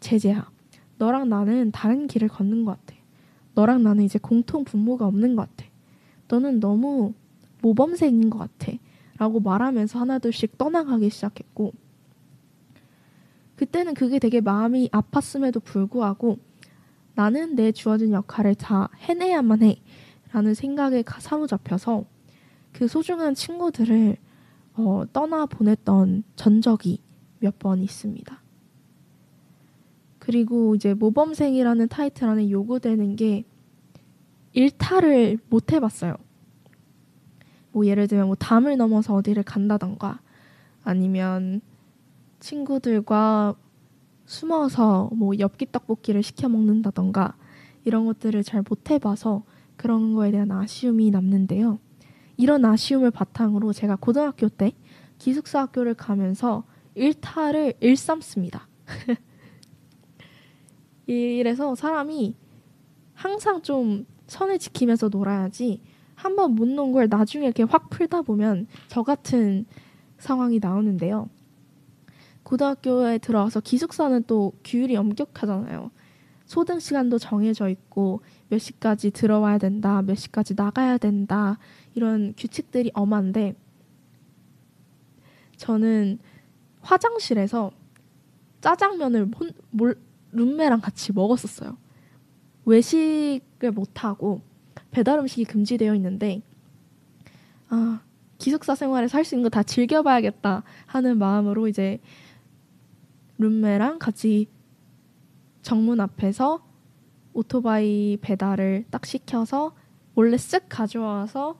제재야. 0.00 0.50
너랑 0.98 1.28
나는 1.28 1.70
다른 1.70 2.08
길을 2.08 2.26
걷는 2.26 2.64
것 2.64 2.72
같아. 2.72 2.98
너랑 3.54 3.84
나는 3.84 4.02
이제 4.02 4.18
공통 4.18 4.64
분모가 4.64 5.06
없는 5.06 5.36
것 5.36 5.48
같아. 5.48 5.70
너는 6.26 6.58
너무 6.58 7.14
모범생인 7.62 8.30
것 8.30 8.38
같아. 8.38 8.72
라고 9.16 9.38
말하면서 9.38 9.96
하나둘씩 9.96 10.58
떠나가기 10.58 11.08
시작했고, 11.08 11.72
그때는 13.54 13.94
그게 13.94 14.18
되게 14.18 14.40
마음이 14.40 14.88
아팠음에도 14.88 15.62
불구하고 15.62 16.40
나는 17.20 17.54
내 17.54 17.70
주어진 17.70 18.12
역할을 18.14 18.54
다 18.54 18.88
해내야만 19.00 19.62
해. 19.62 19.82
라는 20.32 20.54
생각에 20.54 21.04
사로잡혀서 21.06 22.06
그 22.72 22.88
소중한 22.88 23.34
친구들을 23.34 24.16
어, 24.72 25.04
떠나 25.12 25.44
보냈던 25.44 26.22
전적이 26.34 27.02
몇 27.40 27.58
번 27.58 27.82
있습니다. 27.82 28.40
그리고 30.18 30.74
이제 30.74 30.94
모범생이라는 30.94 31.88
타이틀 31.88 32.26
안에 32.26 32.50
요구되는 32.50 33.16
게 33.16 33.44
일탈을 34.54 35.40
못 35.50 35.72
해봤어요. 35.74 36.14
뭐 37.72 37.84
예를 37.84 38.08
들면 38.08 38.28
뭐 38.28 38.34
담을 38.34 38.78
넘어서 38.78 39.12
어디를 39.12 39.42
간다던가 39.42 40.20
아니면 40.84 41.60
친구들과 42.38 43.56
숨어서 44.30 45.10
뭐 45.12 45.32
엽기 45.36 45.72
떡볶이를 45.72 46.22
시켜 46.22 46.48
먹는다던가 46.48 47.34
이런 47.84 48.06
것들을 48.06 48.44
잘 48.44 48.62
못 48.68 48.88
해봐서 48.88 49.42
그런 49.76 50.14
거에 50.14 50.30
대한 50.30 50.52
아쉬움이 50.52 51.10
남는데요. 51.10 51.80
이런 52.36 52.64
아쉬움을 52.64 53.10
바탕으로 53.10 53.72
제가 53.72 53.96
고등학교 53.96 54.48
때 54.48 54.72
기숙사 55.18 55.62
학교를 55.62 55.94
가면서 55.94 56.62
일탈을 56.94 57.74
일삼습니다. 57.80 58.68
이래서 61.08 61.74
사람이 61.74 62.36
항상 63.14 63.62
좀 63.62 64.06
선을 64.28 64.60
지키면서 64.60 65.08
놀아야지 65.08 65.82
한번못논걸 66.14 67.08
나중에 67.08 67.46
이렇게 67.46 67.64
확 67.64 67.90
풀다 67.90 68.22
보면 68.22 68.68
저 68.86 69.02
같은 69.02 69.66
상황이 70.18 70.60
나오는데요. 70.60 71.28
고등학교에 72.42 73.18
들어와서 73.18 73.60
기숙사는 73.60 74.24
또 74.26 74.52
규율이 74.64 74.96
엄격하잖아요. 74.96 75.90
소등 76.46 76.80
시간도 76.80 77.18
정해져 77.18 77.68
있고 77.68 78.22
몇 78.48 78.58
시까지 78.58 79.12
들어와야 79.12 79.58
된다, 79.58 80.02
몇 80.02 80.16
시까지 80.16 80.54
나가야 80.56 80.98
된다 80.98 81.58
이런 81.94 82.34
규칙들이 82.36 82.90
엄한데 82.94 83.54
저는 85.56 86.18
화장실에서 86.80 87.70
짜장면을 88.60 89.30
혼, 89.38 89.50
몰, 89.70 90.00
룸메랑 90.32 90.80
같이 90.80 91.12
먹었었어요. 91.12 91.76
외식을 92.64 93.70
못 93.72 94.04
하고 94.04 94.40
배달 94.90 95.18
음식이 95.18 95.44
금지되어 95.44 95.94
있는데 95.94 96.42
아 97.68 98.00
기숙사 98.38 98.74
생활에서 98.74 99.16
할 99.18 99.24
수 99.24 99.34
있는 99.34 99.44
거 99.44 99.50
다 99.50 99.62
즐겨봐야겠다 99.62 100.62
하는 100.86 101.18
마음으로 101.18 101.68
이제 101.68 102.00
룸메랑 103.40 103.98
같이 103.98 104.48
정문 105.62 106.00
앞에서 106.00 106.64
오토바이 107.32 108.18
배달을 108.20 108.84
딱 108.90 109.06
시켜서 109.06 109.74
몰래 110.14 110.36
쓱 110.36 110.64
가져와서 110.68 111.58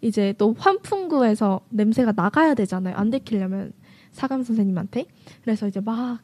이제 0.00 0.32
또 0.38 0.54
환풍구에서 0.56 1.60
냄새가 1.70 2.12
나가야 2.14 2.54
되잖아요. 2.54 2.94
안 2.96 3.10
들키려면 3.10 3.72
사감 4.12 4.44
선생님한테. 4.44 5.06
그래서 5.42 5.66
이제 5.66 5.80
막 5.80 6.20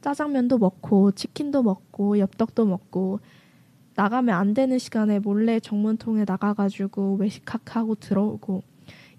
짜장면도 0.00 0.58
먹고 0.58 1.12
치킨도 1.12 1.62
먹고 1.62 2.18
엽떡도 2.18 2.64
먹고 2.64 3.20
나가면 3.94 4.34
안 4.34 4.54
되는 4.54 4.78
시간에 4.78 5.18
몰래 5.18 5.60
정문통에 5.60 6.24
나가가지고 6.26 7.16
외식하고 7.16 7.96
들어오고 7.96 8.62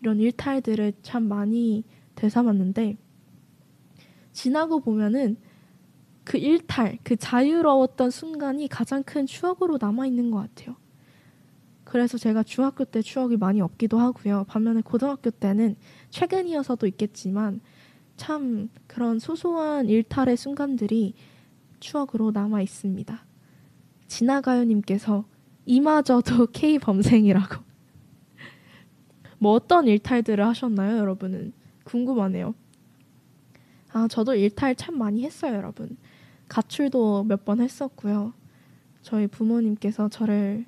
이런 0.02 0.20
일탈들을 0.20 0.94
참 1.02 1.24
많이 1.24 1.84
되삼았는데 2.16 2.98
지나고 4.38 4.82
보면은 4.82 5.36
그 6.24 6.38
일탈, 6.38 7.00
그 7.04 7.16
자유로웠던 7.16 8.12
순간이 8.12 8.68
가장 8.68 9.02
큰 9.02 9.26
추억으로 9.26 9.80
남아있는 9.82 10.30
것 10.30 10.38
같아요. 10.38 10.76
그래서 11.84 12.20
제가 12.20 12.44
중학교 12.44 12.86
때 12.86 13.02
추억이 13.02 13.36
많이 13.36 13.62
없기도 13.62 13.98
하고요. 13.98 14.46
반면에 14.48 14.82
고등학교 14.82 15.32
때는 15.32 15.76
최근이어서도 16.12 16.86
있겠지만 16.86 17.62
참 18.16 18.70
그런 18.86 19.18
소소한 19.18 19.90
일탈의 19.90 20.38
순간들이 20.38 21.16
추억으로 21.80 22.30
남아 22.30 22.62
있습니다. 22.62 23.26
지나가요님께서 24.08 25.26
이마저도 25.66 26.48
K 26.54 26.78
범생이라고. 26.78 27.64
뭐 29.40 29.54
어떤 29.54 29.88
일탈들을 29.88 30.46
하셨나요, 30.46 30.98
여러분은? 31.00 31.54
궁금하네요. 31.86 32.54
아, 33.94 34.08
저도 34.08 34.36
일탈 34.36 34.76
참 34.76 34.98
많이 34.98 35.24
했어요, 35.24 35.56
여러분. 35.56 35.98
가출도 36.50 37.24
몇 37.26 37.46
번 37.46 37.62
했었고요. 37.62 38.34
저희 39.02 39.28
부모님께서 39.28 40.10
저를 40.10 40.66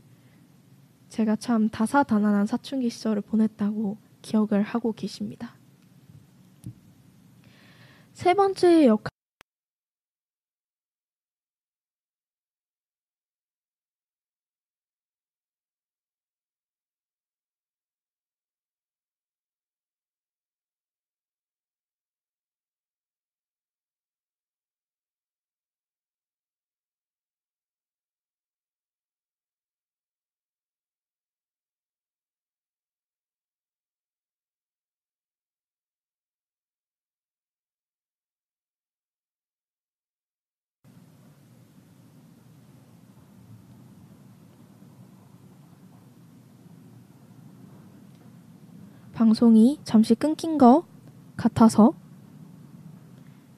제가 1.10 1.36
참 1.36 1.70
다사다난한 1.70 2.46
사춘기 2.48 2.90
시절을 2.90 3.22
보냈다고 3.24 3.98
기억을 4.22 4.62
하고 4.64 4.94
계십니다. 4.94 5.56
세 8.14 8.34
번째 8.34 8.86
역 8.88 9.09
방송이 49.20 49.80
잠시 49.84 50.16
끊긴 50.16 50.58
것 50.58 50.86
같아서 51.36 51.94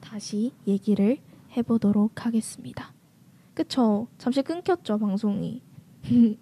다시 0.00 0.50
얘기를 0.66 1.18
해보도록 1.56 2.26
하겠습니다. 2.26 2.92
그쵸? 3.54 4.08
잠시 4.18 4.42
끊겼죠, 4.42 4.98
방송이. 4.98 5.62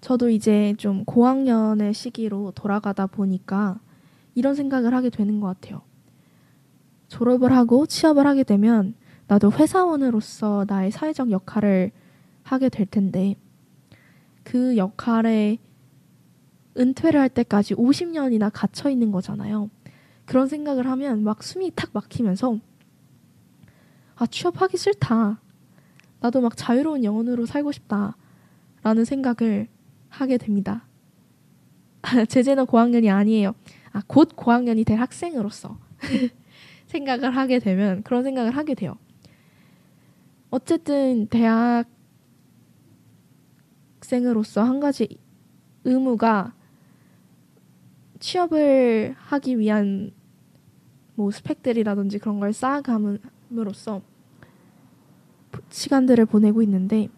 저도 0.00 0.30
이제 0.30 0.76
좀 0.78 1.04
고학년의 1.04 1.94
시기로 1.94 2.52
돌아가다 2.52 3.08
보니까 3.08 3.80
이런 4.36 4.54
생각을 4.54 4.94
하게 4.94 5.10
되는 5.10 5.40
것 5.40 5.48
같아요. 5.48 5.82
졸업을 7.08 7.50
하고 7.52 7.86
취업을 7.86 8.24
하게 8.24 8.44
되면 8.44 8.94
나도 9.26 9.50
회사원으로서 9.50 10.64
나의 10.68 10.92
사회적 10.92 11.32
역할을 11.32 11.90
하게 12.44 12.68
될 12.68 12.86
텐데 12.86 13.34
그 14.44 14.76
역할에 14.76 15.58
은퇴를 16.76 17.20
할 17.20 17.28
때까지 17.28 17.74
50년이나 17.74 18.50
갇혀 18.52 18.88
있는 18.90 19.12
거잖아요. 19.12 19.70
그런 20.24 20.48
생각을 20.48 20.86
하면 20.86 21.22
막 21.22 21.42
숨이 21.42 21.72
탁 21.74 21.90
막히면서 21.92 22.58
아, 24.16 24.26
취업하기 24.26 24.76
싫다. 24.76 25.40
나도 26.20 26.40
막 26.40 26.56
자유로운 26.56 27.04
영혼으로 27.04 27.46
살고 27.46 27.72
싶다. 27.72 28.16
라는 28.82 29.04
생각을 29.04 29.68
하게 30.08 30.38
됩니다. 30.38 30.86
제재는 32.28 32.66
고학년이 32.66 33.10
아니에요. 33.10 33.54
아, 33.92 34.02
곧 34.06 34.30
고학년이 34.34 34.84
될 34.84 35.00
학생으로서 35.00 35.78
생각을 36.86 37.36
하게 37.36 37.58
되면 37.58 38.02
그런 38.02 38.22
생각을 38.22 38.56
하게 38.56 38.74
돼요. 38.74 38.96
어쨌든 40.50 41.26
대학생으로서 44.00 44.62
한 44.62 44.80
가지 44.80 45.08
의무가 45.84 46.54
취업을 48.22 49.16
하기 49.18 49.58
위한 49.58 50.12
뭐 51.16 51.32
스펙들이라든지 51.32 52.20
그런 52.20 52.38
걸 52.38 52.52
쌓아감으로써 52.52 54.00
시간들을 55.68 56.26
보내고 56.26 56.62
있는데 56.62 57.08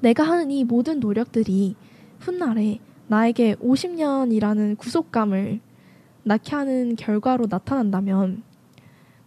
내가 0.00 0.24
하는 0.24 0.50
이 0.50 0.64
모든 0.64 0.98
노력들이 0.98 1.76
훗날에 2.18 2.80
나에게 3.06 3.54
50년이라는 3.56 4.76
구속감을 4.78 5.60
낳게 6.24 6.56
하는 6.56 6.96
결과로 6.96 7.46
나타난다면 7.48 8.42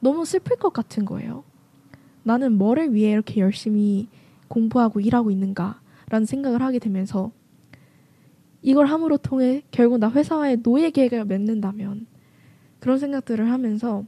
너무 0.01 0.25
슬플 0.25 0.57
것 0.57 0.73
같은 0.73 1.05
거예요. 1.05 1.45
나는 2.23 2.57
뭐를 2.57 2.93
위해 2.93 3.11
이렇게 3.11 3.39
열심히 3.39 4.09
공부하고 4.49 4.99
일하고 4.99 5.31
있는가라는 5.31 6.25
생각을 6.25 6.61
하게 6.61 6.79
되면서 6.79 7.31
이걸 8.63 8.87
함으로 8.87 9.17
통해 9.17 9.61
결국 9.71 9.99
나 9.99 10.09
회사와의 10.09 10.63
노예 10.63 10.89
계획을 10.89 11.25
맺는다면 11.25 12.07
그런 12.79 12.97
생각들을 12.97 13.51
하면서 13.51 14.05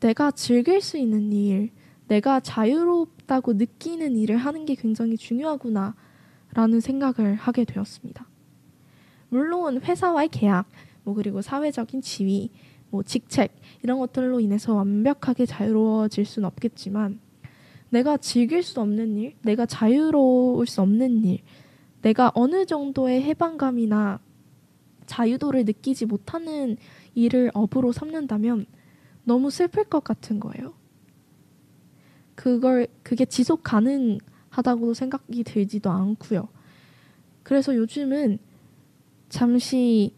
내가 0.00 0.30
즐길 0.30 0.80
수 0.80 0.96
있는 0.96 1.32
일, 1.32 1.70
내가 2.06 2.38
자유롭다고 2.40 3.54
느끼는 3.54 4.16
일을 4.16 4.36
하는 4.36 4.64
게 4.64 4.76
굉장히 4.76 5.16
중요하구나 5.16 5.96
라는 6.54 6.80
생각을 6.80 7.34
하게 7.34 7.64
되었습니다. 7.64 8.26
물론 9.28 9.80
회사와의 9.82 10.28
계약, 10.28 10.68
뭐 11.02 11.14
그리고 11.14 11.42
사회적인 11.42 12.02
지위, 12.02 12.50
뭐 12.90 13.02
직책 13.02 13.54
이런 13.82 13.98
것들로 13.98 14.38
인해서 14.38 14.74
완벽하게 14.74 15.46
자유로워질 15.46 16.24
수는 16.24 16.46
없겠지만 16.46 17.18
내가 17.90 18.16
즐길 18.16 18.62
수 18.62 18.80
없는 18.80 19.16
일, 19.16 19.34
내가 19.42 19.66
자유로울 19.66 20.66
수 20.66 20.80
없는 20.82 21.24
일, 21.24 21.40
내가 22.06 22.30
어느 22.36 22.66
정도의 22.66 23.20
해방감이나 23.24 24.20
자유도를 25.06 25.64
느끼지 25.64 26.06
못하는 26.06 26.76
일을 27.16 27.50
업으로 27.52 27.90
삼는다면 27.90 28.66
너무 29.24 29.50
슬플 29.50 29.82
것 29.84 30.04
같은 30.04 30.38
거예요. 30.38 30.74
그걸 32.36 32.86
그게 33.02 33.24
지속 33.24 33.64
가능하다고 33.64 34.94
생각이 34.94 35.42
들지도 35.42 35.90
않고요. 35.90 36.46
그래서 37.42 37.74
요즘은 37.74 38.38
잠시 39.28 40.14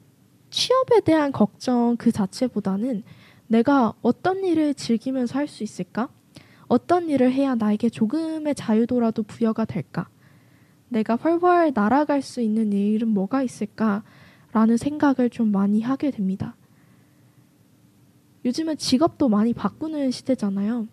취업에 0.51 1.01
대한 1.01 1.33
걱정 1.33 1.97
그 1.97 2.13
자체보다는 2.13 3.03
내가 3.47 3.95
어떤 4.03 4.45
일을 4.45 4.75
즐기면서 4.75 5.39
할 5.39 5.49
수 5.49 5.65
있을까? 5.65 6.11
어떤 6.67 7.09
일을 7.09 7.33
해야 7.33 7.55
나에게 7.55 7.89
조금의 7.89 8.55
자유도라도 8.57 9.23
부여가 9.23 9.65
될까? 9.65 10.11
내가 10.89 11.17
훨훨 11.17 11.73
날아갈 11.75 12.23
수 12.23 12.41
있는 12.41 12.73
일은 12.73 13.09
뭐가 13.09 13.43
있을까? 13.43 14.03
라는 14.53 14.77
생각을 14.77 15.31
좀 15.31 15.53
많이 15.53 15.83
하게 15.83 16.11
됩니다. 16.11 16.57
요즘은 18.45 18.79
직업도 18.79 19.29
많이 19.29 19.53
바꾸는 19.53 20.11
시대잖아요. 20.11 20.89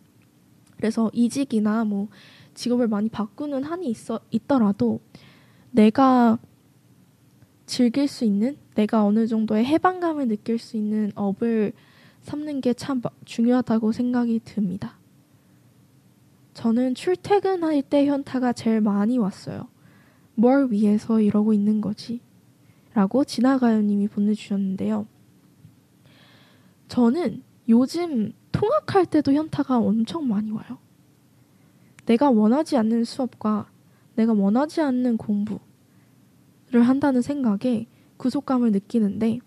그래서 0.78 1.10
이직이나 1.14 1.86
뭐 1.86 2.10
직업을 2.54 2.88
많이 2.88 3.10
바꾸는 3.10 3.64
한이 3.64 3.88
있어, 3.88 4.20
있더라도 4.32 5.00
내가 5.72 6.38
즐길 7.66 8.08
수 8.08 8.26
있는 8.26 8.58
내가 8.76 9.06
어느 9.06 9.28
정도의 9.28 9.66
해방감을 9.66 10.28
느낄 10.28 10.60
수 10.60 10.78
있는 10.78 11.12
업을 11.16 11.74
삼는 12.22 12.62
게 12.62 12.74
참 12.74 13.02
중요하다고 13.24 13.92
생각이 13.92 14.42
듭니다. 14.44 14.98
저는 16.54 16.96
출퇴근할 16.96 17.82
때 17.84 18.06
현타가 18.08 18.54
제일 18.54 18.82
많이 18.82 19.18
왔어요. 19.18 19.68
뭘 20.36 20.72
위해서 20.72 21.20
이러고 21.20 21.54
있는 21.54 21.82
거지? 21.82 22.22
라고 22.94 23.24
지나가요님이 23.24 24.08
보내주셨는데요. 24.08 25.08
저는 26.88 27.44
요즘 27.68 28.34
통학할 28.52 29.06
때도 29.06 29.34
현타가 29.34 29.80
엄청 29.80 30.28
많이 30.28 30.52
와요. 30.52 30.78
내가 32.06 32.30
원하지 32.30 32.78
않는 32.78 33.04
수업과 33.04 33.70
내가 34.16 34.34
원하지 34.34 34.82
않는 34.82 35.18
공부를 35.18 35.60
한다는 36.72 37.22
생각에 37.22 37.88
구속감을 38.18 38.72
느끼는데 38.72 39.40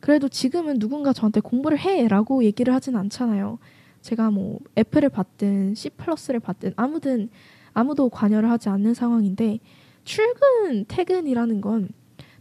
그래도 0.00 0.28
지금은 0.28 0.78
누군가 0.78 1.14
저한테 1.14 1.40
공부를 1.40 1.78
해라고 1.78 2.44
얘기를 2.44 2.74
하진 2.74 2.94
않잖아요. 2.96 3.58
제가 4.02 4.30
뭐 4.30 4.58
F를 4.76 5.08
받든 5.08 5.74
C 5.74 5.88
플러스를 5.88 6.40
받든 6.40 6.74
아무든 6.76 7.30
아무도 7.74 8.08
관여를 8.08 8.50
하지 8.50 8.68
않는 8.68 8.94
상황인데 8.94 9.58
출근 10.04 10.84
퇴근이라는 10.86 11.60
건 11.60 11.88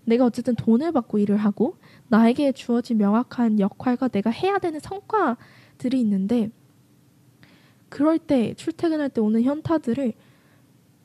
내가 0.06 0.26
어쨌든 0.26 0.56
돈을 0.56 0.92
받고 0.92 1.18
일을 1.18 1.38
하고 1.38 1.78
나에게 2.08 2.52
주어진 2.52 2.98
명확한 2.98 3.60
역할과 3.60 4.10
내가 4.10 4.30
해야 4.30 4.60
되는 4.60 4.80
성과들이 4.80 6.00
있는데 6.02 6.52
그럴 7.90 8.18
때 8.18 8.54
출퇴근할 8.56 9.10
때 9.10 9.22
오는 9.22 9.42
현타들을 9.44 10.14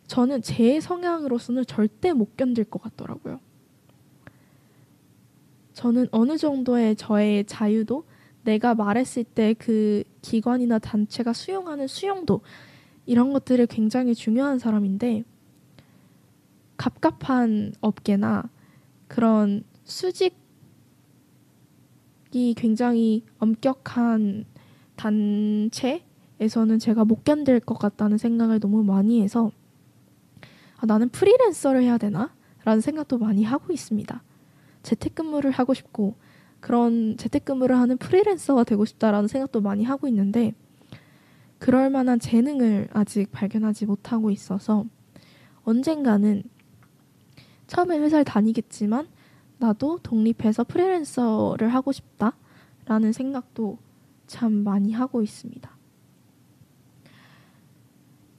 저는 0.07 0.43
제 0.43 0.81
성향으로서는 0.81 1.67
절대 1.67 2.13
못 2.13 2.37
견딜 2.37 2.65
것 2.65 2.81
같더라고요. 2.83 3.41
저는 5.75 6.09
어느 6.11 6.37
정도의 6.39 6.97
저의 6.97 7.45
자유도 7.45 8.05
내가 8.43 8.75
말했을 8.75 9.25
때 9.25 9.55
그 9.55 10.03
기관이나 10.23 10.79
단체가 10.79 11.33
수용하는 11.33 11.87
수용도 11.87 12.41
이런 13.09 13.33
것들이 13.33 13.67
굉장히 13.67 14.15
중요한 14.15 14.59
사람인데 14.59 15.25
갑갑한 16.77 17.73
업계나 17.81 18.51
그런 19.09 19.65
수직이 19.85 20.35
굉장히 22.55 23.25
엄격한 23.39 24.45
단체에서는 24.97 26.79
제가 26.79 27.07
못 27.07 27.25
견딜 27.25 27.61
것 27.61 27.79
같다는 27.79 28.19
생각을 28.19 28.61
너무 28.61 28.85
많이 28.85 29.23
해서 29.23 29.53
아, 30.77 30.85
나는 30.85 31.09
프리랜서를 31.09 31.83
해야 31.85 31.97
되나? 31.97 32.35
라는 32.65 32.83
생각도 32.83 33.17
많이 33.17 33.43
하고 33.43 33.73
있습니다. 33.73 34.23
재택근무를 34.83 35.51
하고 35.51 35.73
싶고 35.73 36.17
그런 36.61 37.17
재택근무를 37.17 37.75
하는 37.79 37.97
프리랜서가 37.97 38.65
되고 38.65 38.85
싶다라는 38.85 39.29
생각도 39.29 39.63
많이 39.63 39.83
하고 39.85 40.09
있는데 40.09 40.53
그럴 41.59 41.91
만한 41.91 42.19
재능을 42.21 42.89
아직 42.93 43.31
발견하지 43.33 43.87
못하고 43.87 44.31
있어서 44.31 44.85
언젠가는 45.65 46.43
처음에 47.67 47.99
회사를 47.99 48.25
다니겠지만 48.25 49.09
나도 49.59 49.99
독립해서 50.03 50.65
프리랜서를 50.65 51.69
하고 51.69 51.93
싶다라는 51.93 53.13
생각도 53.13 53.79
참 54.27 54.53
많이 54.53 54.93
하고 54.93 55.23
있습니다. 55.23 55.71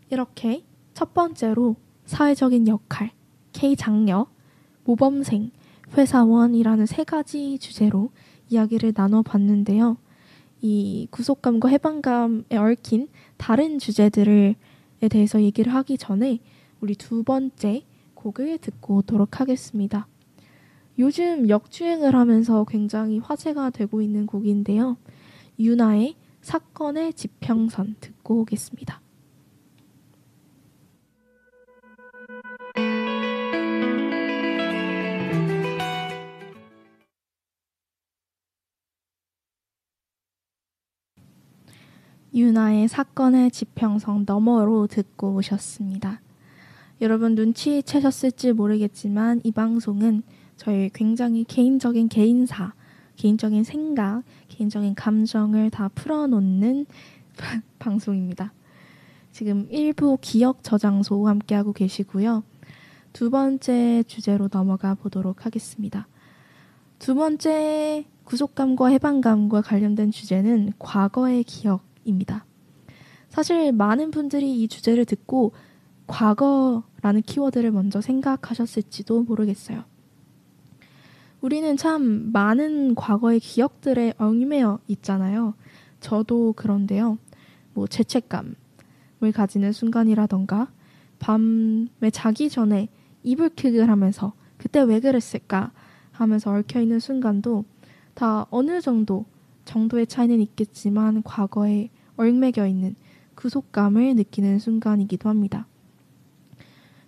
이렇게 0.09 0.63
첫 0.93 1.13
번째로 1.13 1.75
사회적인 2.05 2.67
역할, 2.67 3.11
K 3.53 3.75
장녀, 3.75 4.27
모범생, 4.85 5.51
회사원이라는 5.95 6.85
세 6.85 7.03
가지 7.03 7.59
주제로 7.59 8.11
이야기를 8.49 8.93
나눠봤는데요. 8.95 9.97
이 10.61 11.07
구속감과 11.11 11.69
해방감에 11.69 12.57
얽힌 12.57 13.07
다른 13.37 13.79
주제들에 13.79 14.55
대해서 15.09 15.41
얘기를 15.41 15.73
하기 15.73 15.97
전에 15.97 16.39
우리 16.81 16.95
두 16.95 17.23
번째 17.23 17.83
곡을 18.13 18.57
듣고 18.57 18.97
오도록 18.97 19.39
하겠습니다. 19.39 20.07
요즘 20.97 21.47
역주행을 21.47 22.13
하면서 22.13 22.65
굉장히 22.65 23.19
화제가 23.19 23.69
되고 23.69 24.01
있는 24.01 24.25
곡인데요. 24.25 24.97
유나의 25.57 26.15
사건의 26.41 27.13
지평선 27.13 27.95
듣고 27.99 28.41
오겠습니다. 28.41 29.01
유나의 42.33 42.87
사건의 42.87 43.49
지평선 43.51 44.25
너머로 44.27 44.87
듣고 44.87 45.35
오셨습니다. 45.35 46.21
여러분 47.01 47.33
눈치채셨을지 47.33 48.53
모르겠지만 48.53 49.41
이 49.43 49.51
방송은 49.51 50.21
저희 50.57 50.89
굉장히 50.93 51.43
개인적인 51.43 52.09
개인사, 52.09 52.73
개인적인 53.15 53.63
생각, 53.63 54.23
개인적인 54.49 54.95
감정을 54.95 55.71
다 55.71 55.89
풀어놓는 55.95 56.85
방송입니다. 57.79 58.53
지금 59.31 59.67
일부 59.71 60.17
기억 60.21 60.63
저장소 60.63 61.27
함께하고 61.27 61.73
계시고요. 61.73 62.43
두 63.13 63.29
번째 63.31 64.03
주제로 64.07 64.49
넘어가 64.49 64.93
보도록 64.93 65.45
하겠습니다. 65.45 66.07
두 66.99 67.15
번째 67.15 68.05
구속감과 68.25 68.87
해방감과 68.89 69.61
관련된 69.61 70.11
주제는 70.11 70.73
과거의 70.77 71.43
기억 71.43 71.88
입니다. 72.09 72.45
사실 73.29 73.71
많은 73.71 74.11
분들이 74.11 74.61
이 74.61 74.67
주제를 74.67 75.05
듣고 75.05 75.53
과거라는 76.07 77.21
키워드를 77.25 77.71
먼저 77.71 78.01
생각하셨을지도 78.01 79.23
모르겠어요. 79.23 79.83
우리는 81.41 81.77
참 81.77 82.31
많은 82.33 82.95
과거의 82.95 83.39
기억들에 83.39 84.13
얽매여 84.17 84.79
있잖아요. 84.87 85.53
저도 86.01 86.53
그런데요. 86.53 87.17
뭐 87.73 87.87
죄책감을 87.87 88.55
가지는 89.33 89.71
순간이라던가 89.71 90.71
밤에 91.19 92.09
자기 92.11 92.49
전에 92.49 92.89
이불킥을 93.23 93.89
하면서 93.89 94.33
그때 94.57 94.81
왜 94.81 94.99
그랬을까 94.99 95.71
하면서 96.11 96.51
얽혀 96.51 96.81
있는 96.81 96.99
순간도 96.99 97.63
다 98.13 98.47
어느 98.49 98.81
정도 98.81 99.25
정도의 99.63 100.07
차이는 100.07 100.41
있겠지만 100.41 101.23
과거에 101.23 101.89
얽매겨 102.19 102.67
있는 102.67 102.95
그 103.35 103.49
속감을 103.49 104.15
느끼는 104.15 104.59
순간이기도 104.59 105.29
합니다. 105.29 105.65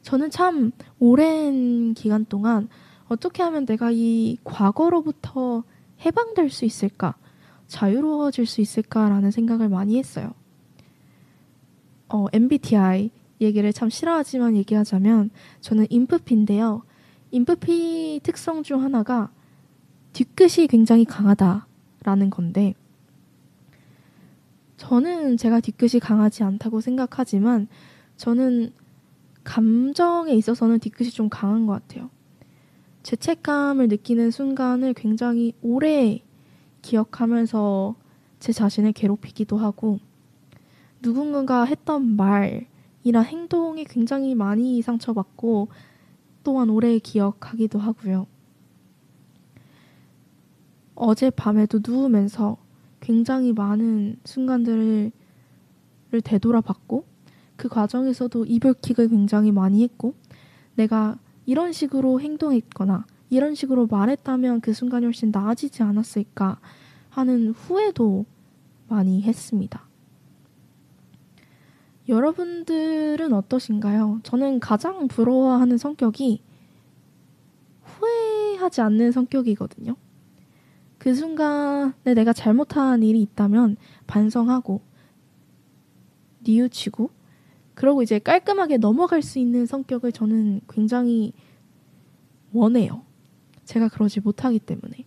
저는 0.01 0.31
참 0.31 0.71
오랜 0.99 1.93
기간 1.93 2.25
동안 2.25 2.69
어떻게 3.07 3.43
하면 3.43 3.65
내가 3.65 3.91
이 3.91 4.37
과거로부터 4.43 5.63
해방될 6.05 6.49
수 6.49 6.65
있을까? 6.65 7.15
자유로워질 7.67 8.45
수 8.45 8.61
있을까라는 8.61 9.31
생각을 9.31 9.69
많이 9.69 9.97
했어요. 9.97 10.33
어, 12.07 12.25
MBTI 12.33 13.11
얘기를 13.41 13.73
참 13.73 13.89
싫어하지만 13.89 14.55
얘기하자면 14.55 15.29
저는 15.61 15.87
인프피인데요. 15.89 16.83
인프피 17.31 18.19
특성 18.23 18.63
중 18.63 18.83
하나가 18.83 19.31
뒤끝이 20.13 20.67
굉장히 20.67 21.05
강하다라는 21.05 22.29
건데 22.29 22.75
저는 24.81 25.37
제가 25.37 25.59
뒤끝이 25.59 25.99
강하지 25.99 26.41
않다고 26.41 26.81
생각하지만 26.81 27.67
저는 28.17 28.73
감정에 29.43 30.33
있어서는 30.33 30.79
뒤끝이 30.79 31.11
좀 31.11 31.29
강한 31.29 31.67
것 31.67 31.73
같아요. 31.73 32.09
죄책감을 33.03 33.89
느끼는 33.89 34.31
순간을 34.31 34.95
굉장히 34.95 35.53
오래 35.61 36.23
기억하면서 36.81 37.95
제 38.39 38.51
자신을 38.51 38.93
괴롭히기도 38.93 39.55
하고 39.55 39.99
누군가가 41.03 41.63
했던 41.65 42.15
말이나 42.15 43.21
행동이 43.21 43.85
굉장히 43.85 44.33
많이 44.33 44.81
상처받고 44.81 45.67
또한 46.43 46.71
오래 46.71 46.97
기억하기도 46.97 47.77
하고요. 47.77 48.25
어젯밤에도 50.95 51.81
누우면서 51.85 52.70
굉장히 53.01 53.51
많은 53.51 54.17
순간들을 54.23 55.11
되돌아봤고 56.23 57.05
그 57.57 57.67
과정에서도 57.67 58.45
이별킥을 58.45 59.09
굉장히 59.09 59.51
많이 59.51 59.83
했고 59.83 60.13
내가 60.75 61.17
이런 61.45 61.73
식으로 61.73 62.21
행동했거나 62.21 63.05
이런 63.29 63.55
식으로 63.55 63.87
말했다면 63.87 64.61
그 64.61 64.73
순간이 64.73 65.05
훨씬 65.05 65.31
나아지지 65.31 65.83
않았을까 65.83 66.59
하는 67.09 67.49
후회도 67.49 68.25
많이 68.87 69.21
했습니다. 69.21 69.83
여러분들은 72.09 73.31
어떠신가요? 73.31 74.19
저는 74.23 74.59
가장 74.59 75.07
부러워하는 75.07 75.77
성격이 75.77 76.41
후회하지 77.83 78.81
않는 78.81 79.11
성격이거든요. 79.11 79.95
그 81.01 81.15
순간에 81.15 82.13
내가 82.13 82.31
잘못한 82.31 83.01
일이 83.01 83.23
있다면 83.23 83.75
반성하고 84.05 84.81
뉘우치고 86.41 87.09
그러고 87.73 88.03
이제 88.03 88.19
깔끔하게 88.19 88.77
넘어갈 88.77 89.23
수 89.23 89.39
있는 89.39 89.65
성격을 89.65 90.11
저는 90.11 90.61
굉장히 90.69 91.33
원해요. 92.53 93.03
제가 93.65 93.89
그러지 93.89 94.19
못하기 94.19 94.59
때문에. 94.59 95.03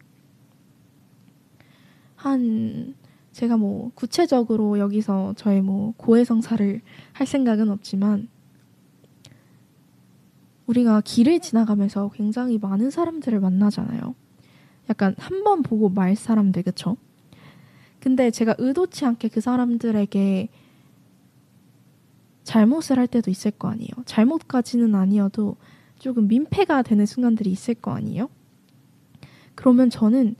한 2.17 2.97
제가 3.31 3.57
뭐 3.57 3.93
구체적으로 3.95 4.81
여기서 4.81 5.35
저의 5.37 5.63
뭐 5.63 5.95
고해성사를 5.97 6.81
할 7.13 7.25
생각은 7.25 7.71
없지만 7.71 8.29
우리가 10.67 11.03
길을 11.03 11.39
지나가면서 11.39 12.11
굉장히 12.15 12.59
많은 12.59 12.91
사람들을 12.91 13.39
만나잖아요. 13.39 14.17
약간 14.91 15.15
한 15.19 15.43
번 15.45 15.63
보고 15.63 15.89
말 15.89 16.17
사람들, 16.17 16.63
그쵸? 16.63 16.97
근데 18.01 18.31
제가 18.31 18.55
의도치 18.59 19.05
않게 19.07 19.29
그 19.29 19.41
사람들에게 19.41 20.49
잘못을 22.43 22.99
할 22.99 23.07
때도 23.07 23.31
있을 23.31 23.51
거 23.51 23.69
아니에요. 23.69 23.91
잘못까지는 24.05 24.95
아니어도 24.95 25.57
조금 25.99 26.29
민폐가 26.29 26.83
되는 26.83 27.07
순간들이 27.07 27.51
있을 27.51 27.75
거 27.75 27.93
아니에요? 27.93 28.29
그러면 29.55 29.89
저는 29.89 30.37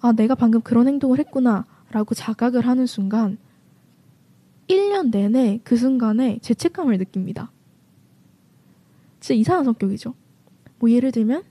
아, 0.00 0.12
내가 0.12 0.34
방금 0.34 0.60
그런 0.60 0.88
행동을 0.88 1.18
했구나 1.18 1.64
라고 1.90 2.14
자각을 2.14 2.66
하는 2.66 2.86
순간 2.86 3.38
1년 4.68 5.10
내내 5.12 5.60
그 5.62 5.76
순간에 5.76 6.38
죄책감을 6.42 6.98
느낍니다. 6.98 7.52
진짜 9.20 9.34
이상한 9.34 9.64
성격이죠. 9.64 10.14
뭐 10.80 10.90
예를 10.90 11.12
들면 11.12 11.44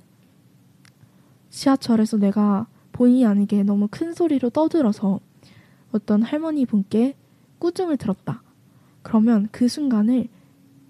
지하철에서 1.56 2.18
내가 2.18 2.68
본의 2.92 3.26
아니게 3.26 3.64
너무 3.64 3.88
큰 3.90 4.14
소리로 4.14 4.50
떠들어서 4.50 5.22
어떤 5.94 6.22
할머니 6.22 6.66
분께 6.66 7.16
꾸중을 7.60 7.96
들었다. 7.96 8.44
그러면 9.02 9.48
그 9.54 9.70
순간을 9.70 10.28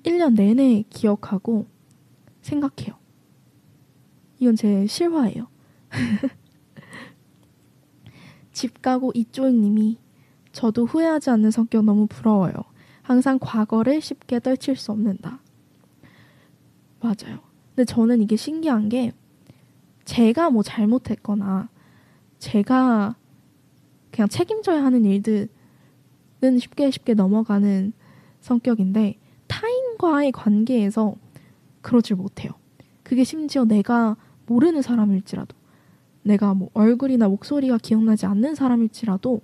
1년 0.03 0.33
내내 0.35 0.83
기억하고 0.89 1.67
생각해요. 2.41 2.95
이건 4.39 4.55
제 4.55 4.87
실화예요. 4.87 5.47
집 8.51 8.81
가고 8.81 9.11
이쪽님이 9.13 9.99
저도 10.51 10.85
후회하지 10.85 11.29
않는 11.29 11.51
성격 11.51 11.85
너무 11.85 12.07
부러워요. 12.07 12.53
항상 13.03 13.37
과거를 13.39 14.01
쉽게 14.01 14.39
떨칠 14.39 14.75
수 14.75 14.91
없는다. 14.91 15.39
맞아요. 17.01 17.41
근데 17.75 17.85
저는 17.85 18.23
이게 18.23 18.35
신기한 18.35 18.89
게 18.89 19.11
제가 20.05 20.49
뭐 20.49 20.63
잘못했거나 20.63 21.69
제가 22.39 23.15
그냥 24.11 24.29
책임져야 24.29 24.83
하는 24.83 25.03
일들은 25.03 25.49
쉽게 26.59 26.91
쉽게 26.91 27.13
넘어가는 27.15 27.91
성격인데 28.39 29.19
타인과의 29.47 30.31
관계에서 30.31 31.15
그러질 31.81 32.15
못해요. 32.15 32.51
그게 33.03 33.23
심지어 33.23 33.65
내가 33.65 34.15
모르는 34.45 34.81
사람일지라도 34.81 35.55
내가 36.23 36.53
뭐 36.53 36.69
얼굴이나 36.73 37.27
목소리가 37.27 37.77
기억나지 37.77 38.25
않는 38.25 38.55
사람일지라도 38.55 39.41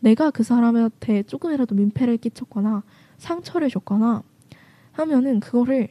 내가 0.00 0.30
그 0.30 0.42
사람한테 0.42 1.22
조금이라도 1.22 1.74
민폐를 1.74 2.18
끼쳤거나 2.18 2.82
상처를 3.18 3.70
줬거나 3.70 4.22
하면은 4.92 5.40
그거를 5.40 5.88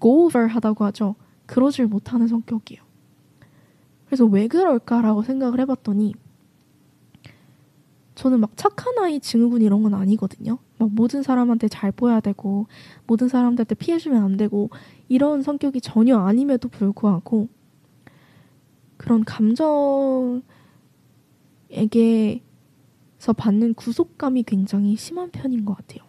go 0.00 0.26
over 0.26 0.46
하다고 0.48 0.84
하죠. 0.86 1.14
그러질 1.46 1.86
못하는 1.86 2.26
성격이에요. 2.26 2.83
그래서 4.06 4.24
왜 4.24 4.48
그럴까라고 4.48 5.22
생각을 5.22 5.60
해봤더니 5.60 6.14
저는 8.14 8.40
막 8.40 8.56
착한 8.56 8.96
아이 8.98 9.18
증후군 9.18 9.62
이런 9.62 9.82
건 9.82 9.94
아니거든요. 9.94 10.58
막 10.78 10.90
모든 10.92 11.22
사람한테 11.22 11.68
잘 11.68 11.90
보여야 11.90 12.20
되고 12.20 12.66
모든 13.06 13.28
사람들한테 13.28 13.74
피해주면 13.74 14.22
안 14.22 14.36
되고 14.36 14.70
이런 15.08 15.42
성격이 15.42 15.80
전혀 15.80 16.18
아님에도 16.18 16.68
불구하고 16.68 17.48
그런 18.96 19.24
감정에게서 19.24 20.42
받는 23.36 23.74
구속감이 23.74 24.44
굉장히 24.44 24.96
심한 24.96 25.30
편인 25.30 25.64
것 25.64 25.76
같아요. 25.76 26.04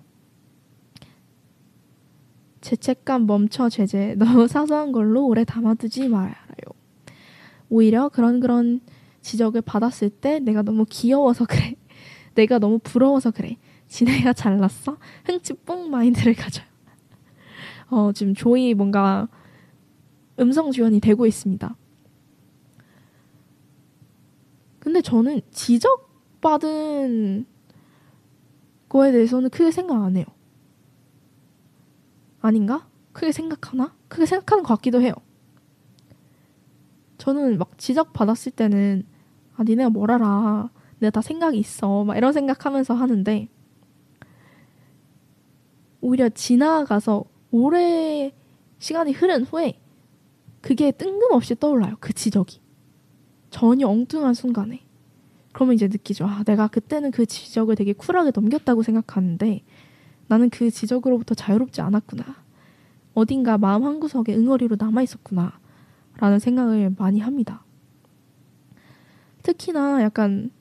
죄책감 2.61 3.27
멈춰 3.27 3.69
제재 3.69 4.15
너무 4.17 4.47
사소한 4.47 4.91
걸로 4.91 5.25
오래 5.27 5.43
담아두지 5.43 6.07
말아요. 6.07 6.44
오히려 7.69 8.09
그런 8.09 8.39
그런 8.39 8.81
지적을 9.21 9.61
받았을 9.61 10.09
때 10.09 10.39
내가 10.39 10.61
너무 10.61 10.85
귀여워서 10.89 11.45
그래. 11.49 11.75
내가 12.35 12.59
너무 12.59 12.79
부러워서 12.79 13.31
그래. 13.31 13.57
지네가 13.87 14.33
잘났어? 14.33 14.97
흥치뽕 15.25 15.89
마인드를 15.89 16.33
가져요. 16.33 16.65
어, 17.89 18.11
지금 18.13 18.33
조이 18.33 18.73
뭔가 18.73 19.27
음성 20.39 20.71
지원이 20.71 20.99
되고 20.99 21.25
있습니다. 21.25 21.75
근데 24.79 25.01
저는 25.01 25.41
지적받은 25.51 27.45
거에 28.89 29.11
대해서는 29.11 29.49
크게 29.49 29.71
생각 29.71 30.03
안 30.03 30.15
해요. 30.17 30.25
아닌가? 32.41 32.87
크게 33.13 33.31
생각하나? 33.31 33.95
크게 34.07 34.25
생각하는 34.25 34.63
것 34.63 34.75
같기도 34.75 35.01
해요. 35.01 35.13
저는 37.17 37.57
막 37.57 37.77
지적 37.77 38.13
받았을 38.13 38.51
때는 38.51 39.05
아, 39.55 39.63
니네가 39.63 39.89
뭘 39.89 40.11
알아. 40.11 40.69
내가 40.99 41.11
다 41.11 41.21
생각이 41.21 41.57
있어. 41.57 42.03
막 42.03 42.17
이런 42.17 42.33
생각하면서 42.33 42.93
하는데 42.93 43.47
오히려 46.01 46.29
지나가서 46.29 47.25
오래 47.51 48.33
시간이 48.79 49.11
흐른 49.13 49.43
후에 49.43 49.79
그게 50.61 50.91
뜬금없이 50.91 51.55
떠올라요. 51.55 51.95
그 51.99 52.13
지적이. 52.13 52.59
전혀 53.49 53.87
엉뚱한 53.87 54.33
순간에. 54.33 54.85
그러면 55.53 55.75
이제 55.75 55.87
느끼죠. 55.87 56.25
아, 56.25 56.43
내가 56.43 56.67
그때는 56.67 57.11
그 57.11 57.25
지적을 57.25 57.75
되게 57.75 57.93
쿨하게 57.93 58.31
넘겼다고 58.35 58.83
생각하는데 58.83 59.63
나는 60.27 60.49
그 60.49 60.69
지적으로부터 60.69 61.33
자유롭지 61.33 61.81
않았구나. 61.81 62.23
어딘가 63.13 63.57
마음 63.57 63.85
한구석에 63.85 64.35
응어리로 64.35 64.75
남아 64.77 65.01
있었구나. 65.03 65.57
라는 66.17 66.39
생각을 66.39 66.95
많이 66.97 67.19
합니다. 67.19 67.63
특히나 69.43 70.01
약간 70.01 70.51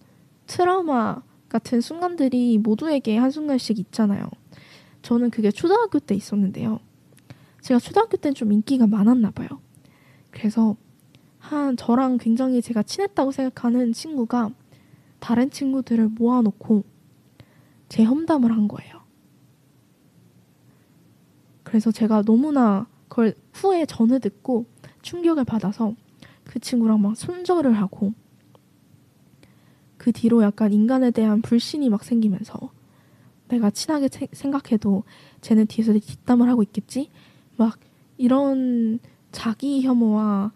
트라우마 0.47 1.23
같은 1.49 1.81
순간들이 1.81 2.59
모두에게 2.59 3.17
한순간씩 3.17 3.79
있잖아요. 3.79 4.29
저는 5.03 5.31
그게 5.31 5.51
초등학교 5.51 5.99
때 5.99 6.15
있었는데요. 6.15 6.81
제가 7.61 7.79
초등학교 7.81 8.17
때는 8.17 8.35
좀 8.35 8.53
인기가 8.53 8.87
많았나 8.87 9.31
봐요. 9.31 9.49
그래서 10.31 10.77
한 11.39 11.77
저랑 11.77 12.19
굉장히 12.19 12.61
제가 12.61 12.83
친했다고 12.83 13.31
생각하는 13.31 13.93
친구가 13.93 14.51
다른 15.21 15.51
친구들을 15.51 16.09
모아놓고 16.09 16.85
제 17.89 18.03
험담을 18.03 18.51
한 18.51 18.67
거예요. 18.67 19.03
그래서 21.63 21.91
제가 21.91 22.23
너무나 22.23 22.87
그걸 23.09 23.35
후에 23.53 23.87
전해 23.87 24.19
듣고 24.19 24.67
충격을 25.05 25.45
받아서 25.45 25.95
그 26.43 26.59
친구랑 26.59 27.01
막 27.01 27.17
손절을 27.17 27.75
하고 27.75 28.13
그 29.97 30.13
뒤로 30.13 30.43
약간 30.43 30.73
인간에 30.73 31.11
대한 31.11 31.41
불신이 31.41 31.89
막 31.89 32.03
생기면서 32.03 32.71
내가 33.49 33.71
친하게 33.71 34.09
생각해도 34.33 35.05
쟤는 35.41 35.67
뒤에서 35.67 35.93
뒷담을 35.93 36.49
하고 36.49 36.63
있겠지? 36.63 37.11
막 37.57 37.79
이런 38.17 38.99
자기 39.31 39.83
혐오와 39.83 40.53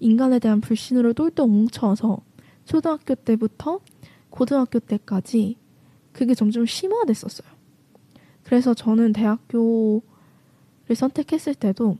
인간에 0.00 0.38
대한 0.38 0.60
불신으로 0.60 1.14
똘똘 1.14 1.46
뭉쳐서 1.46 2.20
초등학교 2.64 3.14
때부터 3.14 3.80
고등학교 4.30 4.80
때까지 4.80 5.56
그게 6.12 6.34
점점 6.34 6.66
심화됐었어요. 6.66 7.48
그래서 8.42 8.74
저는 8.74 9.12
대학교를 9.12 10.02
선택했을 10.94 11.54
때도 11.54 11.98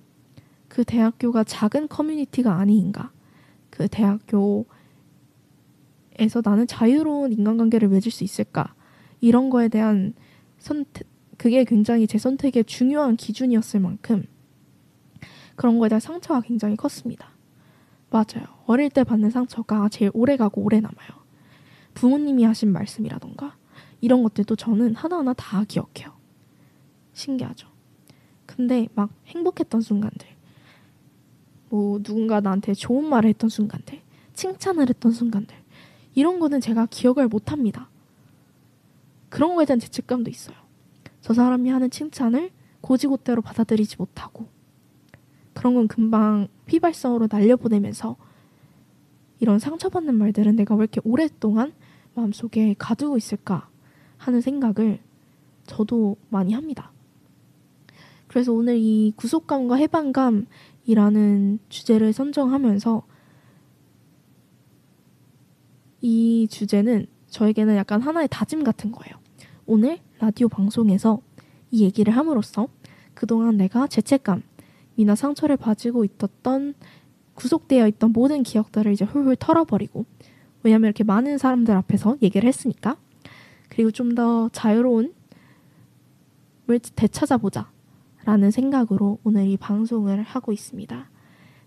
그 0.69 0.85
대학교가 0.85 1.45
작은 1.45 1.89
커뮤니티가 1.89 2.55
아닌가. 2.55 3.13
그 3.71 3.89
대학교에서 3.89 4.67
나는 6.45 6.67
자유로운 6.67 7.33
인간관계를 7.33 7.89
맺을 7.89 8.11
수 8.11 8.25
있을까. 8.25 8.75
이런 9.21 9.51
거에 9.51 9.69
대한 9.69 10.15
선택, 10.59 11.07
그게 11.37 11.65
굉장히 11.65 12.07
제 12.07 12.19
선택의 12.19 12.65
중요한 12.65 13.17
기준이었을 13.17 13.81
만큼 13.81 14.25
그런 15.55 15.79
거에 15.79 15.89
대한 15.89 16.01
상처가 16.01 16.41
굉장히 16.41 16.77
컸습니다. 16.77 17.31
맞아요. 18.11 18.47
어릴 18.67 18.91
때 18.91 19.05
받는 19.05 19.31
상처가 19.31 19.89
제일 19.89 20.11
오래 20.15 20.37
가고 20.37 20.63
오래 20.63 20.81
남아요. 20.81 21.09
부모님이 21.95 22.45
하신 22.45 22.73
말씀이라던가 22.73 23.57
이런 24.01 24.23
것들도 24.23 24.57
저는 24.57 24.95
하나하나 24.95 25.33
다 25.33 25.65
기억해요. 25.65 26.13
신기하죠. 27.13 27.69
근데 28.45 28.89
막 28.95 29.11
행복했던 29.27 29.81
순간들, 29.81 30.29
뭐 31.69 32.01
누군가 32.03 32.41
나한테 32.41 32.75
좋은 32.75 33.05
말을 33.05 33.29
했던 33.31 33.51
순간들, 33.51 34.01
칭찬을 34.35 34.89
했던 34.89 35.13
순간들, 35.13 35.57
이런 36.15 36.39
거는 36.39 36.61
제가 36.61 36.87
기억을 36.87 37.29
못 37.29 37.53
합니다. 37.53 37.89
그런 39.29 39.55
거에 39.55 39.65
대한 39.65 39.81
죄책감도 39.81 40.31
있어요. 40.31 40.57
저 41.21 41.35
사람이 41.35 41.69
하는 41.71 41.91
칭찬을 41.91 42.51
고지고대로 42.81 43.43
받아들이지 43.43 43.97
못하고, 43.99 44.47
그런 45.55 45.75
건 45.75 45.89
금방 45.89 46.49
휘발성으로 46.69 47.29
날려보내면서 47.31 48.17
이런 49.41 49.59
상처받는 49.59 50.15
말들은 50.15 50.57
내가 50.57 50.75
왜 50.75 50.85
이렇게 50.85 51.01
오랫동안 51.05 51.73
마음속에 52.15 52.75
가두고 52.79 53.17
있을까 53.17 53.69
하는 54.17 54.41
생각을 54.41 55.01
저도 55.67 56.17
많이 56.31 56.55
합니다. 56.55 56.93
그래서 58.29 58.53
오늘 58.53 58.77
이 58.77 59.13
구속감과 59.17 59.77
해방감 59.77 60.47
이라는 60.87 61.59
주제를 61.69 62.13
선정하면서 62.13 63.03
이 66.03 66.47
주제는 66.51 67.07
저에게는 67.29 67.77
약간 67.77 68.01
하나의 68.01 68.29
다짐 68.31 68.63
같은 68.65 68.93
거예요. 68.93 69.17
오늘 69.67 69.99
라디오 70.21 70.49
방송에서 70.49 71.21
이 71.71 71.83
얘기를 71.83 72.17
함으로써 72.17 72.69
그동안 73.15 73.57
내가 73.57 73.87
죄책감, 73.89 74.43
이나 74.97 75.15
상처를 75.15 75.57
가지고 75.57 76.05
있었던 76.05 76.75
구속되어 77.35 77.89
있던 77.89 78.13
모든 78.13 78.43
기억들을 78.43 78.93
이제 78.93 79.05
훌훌 79.05 79.37
털어버리고 79.37 80.07
왜냐면 80.63 80.89
이렇게 80.89 81.05
많은 81.05 81.37
사람들 81.39 81.75
앞에서 81.75 82.17
얘기를 82.23 82.49
했으니까 82.49 82.97
그리고 83.69 83.91
좀 83.91 84.15
더 84.15 84.49
자유로운 84.51 85.13
을 86.69 86.81
되찾아보자 86.81 87.71
라는 88.27 88.51
생각으로 88.51 89.21
오늘 89.23 89.47
이 89.47 89.57
방송을 89.57 90.21
하고 90.21 90.53
있습니다. 90.53 91.09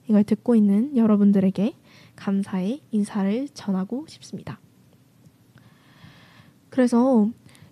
이걸 0.09 0.23
듣고 0.25 0.55
있는 0.55 0.97
여러분들에게 0.97 1.73
감사의 2.17 2.81
인사를 2.91 3.47
전하고 3.53 4.05
싶습니다. 4.09 4.59
그래서 6.69 7.29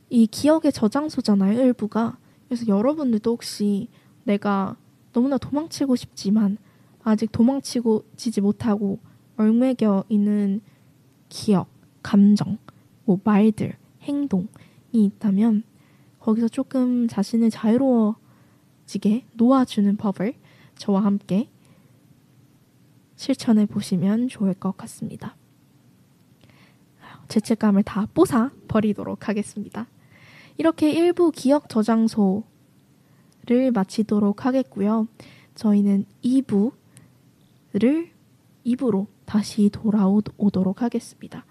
이 0.09 0.25
기억의 0.25 0.71
저장소잖아요, 0.71 1.59
일부가. 1.59 2.17
그래서 2.47 2.65
여러분들도 2.65 3.29
혹시 3.29 3.89
내가 4.23 4.77
너무나 5.11 5.37
도망치고 5.37 5.97
싶지만 5.97 6.57
아직 7.03 7.29
도망치고 7.33 8.05
지지 8.15 8.39
못하고 8.39 8.99
얼매겨 9.35 10.05
있는 10.07 10.61
기억, 11.27 11.67
감정, 12.01 12.57
뭐 13.03 13.19
말들, 13.21 13.75
행동이 14.03 14.47
있다면 14.93 15.63
거기서 16.19 16.47
조금 16.47 17.09
자신을 17.09 17.49
자유로워 17.49 18.15
지게 18.87 19.23
놓아주는 19.33 19.97
법을 19.97 20.33
저와 20.77 21.03
함께 21.03 21.49
실천해 23.15 23.67
보시면 23.67 24.29
좋을 24.29 24.55
것 24.55 24.75
같습니다. 24.77 25.35
죄책감을 27.27 27.83
다 27.83 28.07
뽀사 28.13 28.49
버리도록 28.67 29.27
하겠습니다. 29.27 29.87
이렇게 30.57 30.91
일부 30.91 31.29
기억 31.29 31.69
저장소 31.69 32.43
를 33.47 33.71
마치도록 33.71 34.45
하겠고요. 34.45 35.07
저희는 35.55 36.05
2부를 36.21 38.09
2부로 38.65 39.07
다시 39.25 39.69
돌아오도록 39.69 40.81
하겠습니다. 40.81 41.45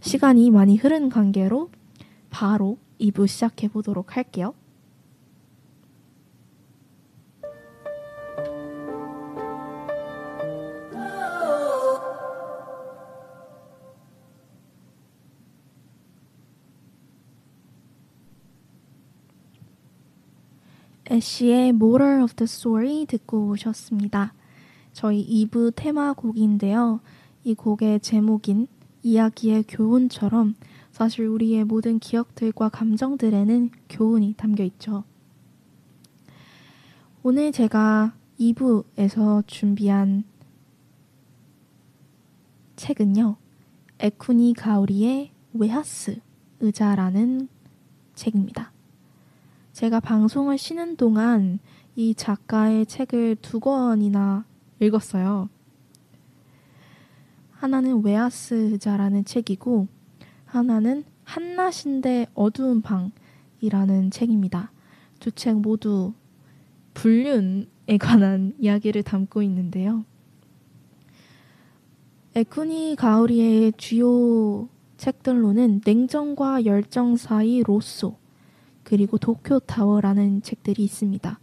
시간이 0.00 0.50
많이 0.50 0.76
흐른 0.76 1.08
관계로 1.08 1.70
바로 2.28 2.76
2부 3.00 3.26
시작해 3.26 3.68
보도록 3.68 4.18
할게요. 4.18 4.54
애쉬의 21.10 21.70
Moral 21.70 22.22
of 22.22 22.34
the 22.34 22.44
Story 22.44 23.04
듣고 23.06 23.48
오셨습니다. 23.48 24.32
저희 24.92 25.26
2부 25.26 25.74
테마곡인데요. 25.74 27.00
이 27.42 27.54
곡의 27.54 27.98
제목인 27.98 28.68
이야기의 29.02 29.64
교훈처럼 29.66 30.54
사실 30.92 31.26
우리의 31.26 31.64
모든 31.64 31.98
기억들과 31.98 32.68
감정들에는 32.68 33.70
교훈이 33.88 34.34
담겨 34.36 34.62
있죠. 34.62 35.02
오늘 37.24 37.50
제가 37.50 38.14
2부에서 38.38 39.44
준비한 39.48 40.22
책은요. 42.76 43.36
에쿠니 43.98 44.54
가오리의 44.54 45.32
웨하스 45.54 46.20
의자라는 46.60 47.48
책입니다. 48.14 48.72
제가 49.80 49.98
방송을 49.98 50.58
쉬는 50.58 50.96
동안 50.96 51.58
이 51.96 52.14
작가의 52.14 52.84
책을 52.84 53.36
두 53.40 53.60
권이나 53.60 54.44
읽었어요. 54.78 55.48
하나는 57.52 58.04
웨아스자라는 58.04 59.24
책이고 59.24 59.88
하나는 60.44 61.04
한낮인데 61.24 62.26
어두운 62.34 62.82
방이라는 62.82 64.10
책입니다. 64.10 64.70
두 65.18 65.30
책 65.30 65.56
모두 65.56 66.12
불륜에 66.92 67.96
관한 67.98 68.52
이야기를 68.58 69.02
담고 69.02 69.42
있는데요. 69.44 70.04
에쿠니 72.34 72.96
가오리의 72.98 73.72
주요 73.78 74.68
책들로는 74.98 75.80
냉정과 75.86 76.66
열정 76.66 77.16
사이 77.16 77.62
로쏘, 77.62 78.19
그리고 78.90 79.18
도쿄 79.18 79.60
타워라는 79.60 80.42
책들이 80.42 80.82
있습니다. 80.82 81.38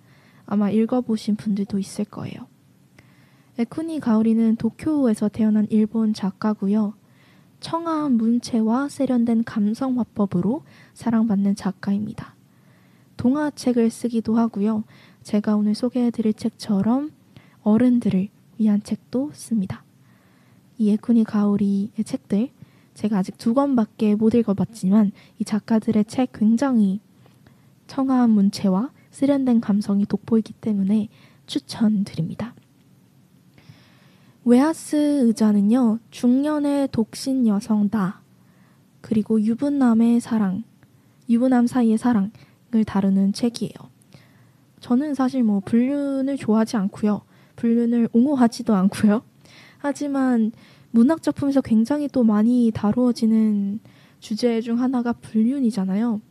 아마 0.48 0.70
읽어보신 0.70 1.38
분들도 1.38 1.80
있을 1.80 2.04
거예요. 2.04 2.36
에쿠니 3.58 4.02
가오리는 4.02 4.58
도쿄에서 4.58 5.30
태어난 5.30 5.66
일본 5.70 6.14
작가고요. 6.14 6.96
청아한 7.62 8.18
문체와 8.18 8.90
세련된 8.90 9.46
감성 9.46 9.98
화법으로 9.98 10.64
사랑받는 10.94 11.56
작가입니다. 11.56 12.36
동화책을 13.16 13.92
쓰기도 13.92 14.38
하고요. 14.38 14.84
제가 15.24 15.56
오늘 15.56 15.74
소개해드릴 15.74 16.34
책처럼 16.34 17.12
어른들을 17.64 18.28
위한 18.58 18.84
책도 18.84 19.32
씁니다. 19.34 19.86
이 20.78 20.92
에쿠니 20.92 21.24
가오리의 21.24 22.04
책들 22.04 22.50
제가 22.94 23.20
아직 23.20 23.38
두 23.38 23.54
권밖에 23.54 24.16
못 24.16 24.36
읽어봤지만 24.36 25.14
이 25.40 25.46
작가들의 25.46 26.04
책 26.06 26.34
굉장히 26.34 27.00
청아한 27.88 28.30
문체와 28.30 28.92
세련된 29.12 29.62
감성이 29.62 30.06
돋보이기 30.06 30.54
때문에 30.54 31.10
추천드립니다. 31.48 32.54
웨하스 34.46 35.26
의자는요, 35.26 36.00
중년의 36.12 36.90
독신 36.92 37.48
여성 37.48 37.90
다, 37.90 38.22
그리고 39.02 39.42
유부남의 39.42 40.20
사랑, 40.20 40.64
유부남 41.30 41.68
사이의 41.68 41.98
사랑을 41.98 42.32
다루는 42.86 43.34
책이에요. 43.34 43.74
저는 44.80 45.16
사실 45.16 45.44
뭐 45.44 45.60
불륜을 45.60 46.38
좋아하지 46.38 46.78
않고요. 46.78 47.22
불륜을 47.56 48.10
옹호하지도 48.14 48.74
않고요. 48.74 49.22
하지만 49.80 50.52
문학 50.92 51.22
작품에서 51.22 51.62
굉장히 51.62 52.08
또 52.08 52.24
많이 52.24 52.72
다루어지는 52.74 53.80
주제 54.20 54.62
중 54.62 54.80
하나가 54.80 55.14
불륜이잖아요. 55.14 56.22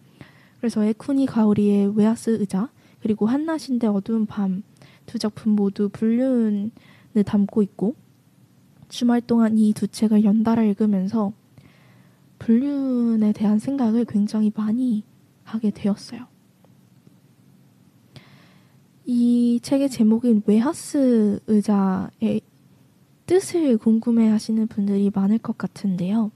그래서 0.59 0.85
에쿠니 0.85 1.27
가오리의 1.27 1.97
웨아스 1.97 2.39
의자 2.41 2.71
그리고 3.01 3.27
한낮인데 3.27 3.87
어두운 3.87 4.27
밤 4.27 4.63
두 5.07 5.19
작품 5.19 5.53
모두 5.53 5.89
불륜을 5.89 6.71
담고 7.25 7.63
있고 7.63 7.95
주말 8.89 9.21
동안 9.21 9.57
이 9.57 9.73
두 9.73 9.89
책을 9.89 10.25
연달아 10.25 10.65
읽으면서 10.65 11.33
불륜에 12.39 13.33
대한 13.33 13.59
생각을 13.59 14.05
굉장히 14.05 14.53
많이 14.55 15.05
하게 15.45 15.71
되었어요. 15.71 16.27
이 19.07 19.61
책의 19.63 19.89
제목인 19.89 20.43
웨하스 20.45 21.41
의자의 21.47 22.41
뜻을 23.27 23.79
궁금해 23.79 24.29
하시는 24.29 24.67
분들이 24.67 25.11
많을 25.15 25.39
것 25.39 25.57
같은데요. 25.57 26.31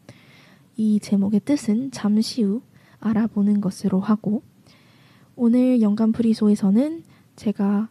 이 0.76 0.98
제목의 1.00 1.40
뜻은 1.40 1.90
잠시 1.90 2.42
후 2.42 2.62
알아보는 3.00 3.60
것으로 3.60 4.00
하고 4.00 4.42
오늘 5.36 5.80
영감 5.82 6.12
프리소에서는 6.12 7.02
제가 7.36 7.88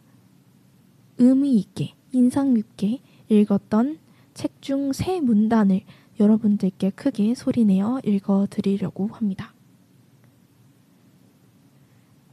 의미 1.18 1.56
있게 1.56 1.94
인상 2.12 2.54
깊게 2.54 3.00
읽었던 3.28 3.98
책 4.34 4.60
중 4.60 4.92
세 4.92 5.20
문단을 5.20 5.82
여러분들께 6.18 6.90
크게 6.90 7.34
소리내어 7.34 8.00
읽어 8.04 8.46
드리려고 8.50 9.06
합니다. 9.08 9.52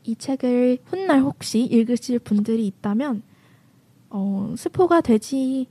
이 0.03 0.15
책을 0.15 0.79
훗날 0.85 1.21
혹시 1.21 1.63
읽으실 1.63 2.19
분들이 2.19 2.65
있다면 2.67 3.23
어, 4.09 4.53
스포가 4.57 5.01
되지 5.01 5.67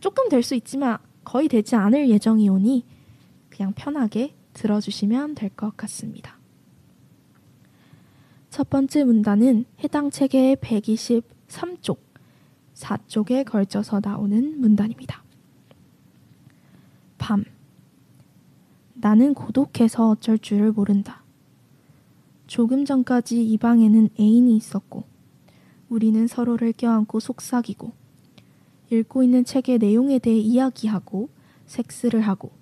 조금 0.00 0.28
될 0.28 0.42
수 0.42 0.54
있지만 0.54 0.98
거의 1.24 1.48
되지 1.48 1.74
않을 1.76 2.08
예정이오니 2.10 2.84
그냥 3.50 3.72
편하게 3.74 4.34
들어주시면 4.58 5.36
될 5.36 5.50
것 5.50 5.76
같습니다. 5.76 6.36
첫 8.50 8.68
번째 8.68 9.04
문단은 9.04 9.66
해당 9.84 10.10
책의 10.10 10.56
123쪽, 10.56 11.98
4쪽에 12.74 13.44
걸쳐서 13.44 14.00
나오는 14.02 14.60
문단입니다. 14.60 15.22
밤. 17.18 17.44
나는 18.94 19.32
고독해서 19.34 20.10
어쩔 20.10 20.38
줄을 20.38 20.72
모른다. 20.72 21.22
조금 22.48 22.84
전까지 22.84 23.44
이 23.44 23.58
방에는 23.58 24.08
애인이 24.18 24.56
있었고, 24.56 25.04
우리는 25.88 26.26
서로를 26.26 26.72
껴안고 26.72 27.20
속삭이고, 27.20 27.92
읽고 28.90 29.22
있는 29.22 29.44
책의 29.44 29.78
내용에 29.78 30.18
대해 30.18 30.36
이야기하고, 30.38 31.28
섹스를 31.66 32.22
하고, 32.22 32.57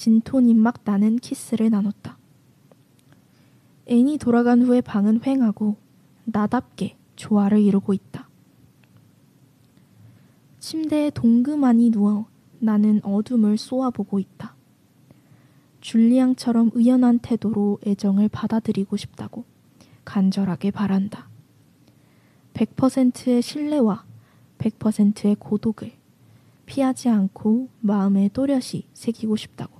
진톤 0.00 0.48
입막 0.48 0.80
나는 0.84 1.16
키스를 1.16 1.68
나눴다. 1.68 2.16
애인이 3.86 4.16
돌아간 4.16 4.62
후에 4.62 4.80
방은 4.80 5.20
휑하고, 5.20 5.76
나답게 6.24 6.96
조화를 7.16 7.60
이루고 7.60 7.92
있다. 7.92 8.26
침대에 10.58 11.10
동그만히 11.10 11.90
누워 11.90 12.28
나는 12.60 13.02
어둠을 13.04 13.58
쏘아보고 13.58 14.18
있다. 14.18 14.54
줄리앙처럼 15.82 16.70
의연한 16.72 17.18
태도로 17.18 17.80
애정을 17.86 18.30
받아들이고 18.30 18.96
싶다고 18.96 19.44
간절하게 20.06 20.70
바란다. 20.70 21.28
100%의 22.54 23.42
신뢰와 23.42 24.06
100%의 24.56 25.36
고독을 25.38 25.92
피하지 26.64 27.10
않고 27.10 27.68
마음에 27.80 28.30
또렷이 28.32 28.86
새기고 28.94 29.36
싶다고. 29.36 29.79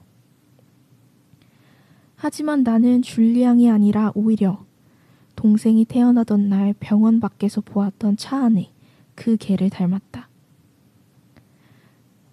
하지만 2.22 2.62
나는 2.64 3.00
줄리앙이 3.00 3.70
아니라 3.70 4.12
오히려 4.14 4.62
동생이 5.36 5.86
태어나던 5.86 6.50
날 6.50 6.74
병원 6.78 7.18
밖에서 7.18 7.62
보았던 7.62 8.18
차 8.18 8.44
안에 8.44 8.70
그 9.14 9.38
개를 9.38 9.70
닮았다. 9.70 10.28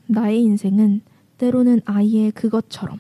나의 0.08 0.44
인생은 0.44 1.04
때로는 1.38 1.80
아이의 1.86 2.32
그것처럼 2.32 3.00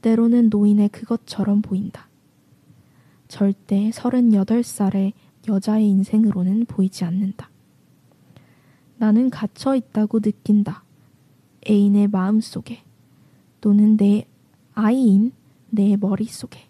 때로는 0.00 0.50
노인의 0.50 0.90
그것처럼 0.90 1.62
보인다. 1.62 2.08
절대 3.26 3.90
38살의 3.90 5.14
여자의 5.48 5.88
인생으로는 5.88 6.66
보이지 6.66 7.02
않는다. 7.02 7.50
나는 8.98 9.30
갇혀 9.30 9.74
있다고 9.74 10.20
느낀다. 10.20 10.84
애인의 11.68 12.06
마음 12.06 12.40
속에 12.40 12.84
또는 13.60 13.96
내 13.96 14.28
아이인 14.74 15.32
내 15.70 15.96
머릿속에. 15.96 16.68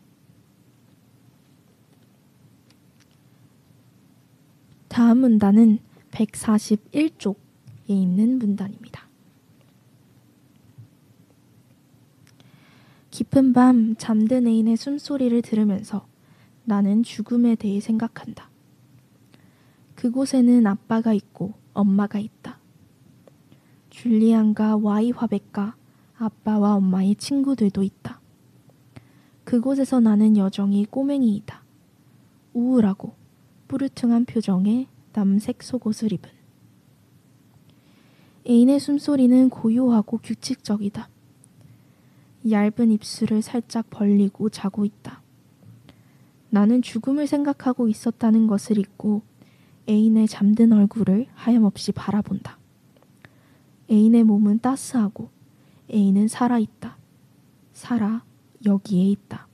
다음 4.89 5.19
문단은 5.19 5.79
141쪽에 6.11 7.37
있는 7.87 8.39
문단입니다. 8.39 9.09
깊은 13.11 13.53
밤 13.53 13.97
잠든 13.97 14.47
애인의 14.47 14.77
숨소리를 14.77 15.43
들으면서 15.43 16.07
나는 16.65 17.03
죽음에 17.03 17.55
대해 17.57 17.81
생각한다. 17.81 18.51
그곳에는 19.95 20.67
아빠가 20.67 21.13
있고 21.13 21.55
엄마가 21.73 22.19
있다. 22.19 22.59
줄리안과 23.91 24.77
와이 24.77 25.11
화백과 25.11 25.77
아빠와 26.17 26.75
엄마의 26.75 27.17
친구들도 27.17 27.83
있다. 27.83 27.98
그곳에서 29.49 29.99
나는 29.99 30.37
여정이 30.37 30.85
꼬맹이이다. 30.91 31.63
우울하고 32.53 33.15
뿌르퉁한 33.67 34.27
표정의 34.27 34.89
남색 35.15 35.63
속옷을 35.63 36.13
입은. 36.13 36.29
애인의 38.47 38.79
숨소리는 38.79 39.49
고요하고 39.49 40.19
규칙적이다. 40.19 41.09
얇은 42.51 42.91
입술을 42.91 43.41
살짝 43.41 43.89
벌리고 43.89 44.51
자고 44.51 44.85
있다. 44.85 45.23
나는 46.51 46.83
죽음을 46.83 47.27
생각하고 47.27 47.89
있었다는 47.89 48.49
것을 48.49 48.77
잊고 48.77 49.23
애인의 49.89 50.29
잠든 50.29 50.75
얼굴을 50.75 51.27
하염없이 51.33 51.93
바라본다. 51.93 52.59
애인의 53.91 54.25
몸은 54.25 54.59
따스하고 54.59 55.31
애인은 55.91 56.29
살아있다. 56.29 56.99
살아 57.73 58.28
여기에 58.65 59.11
있다. 59.11 59.47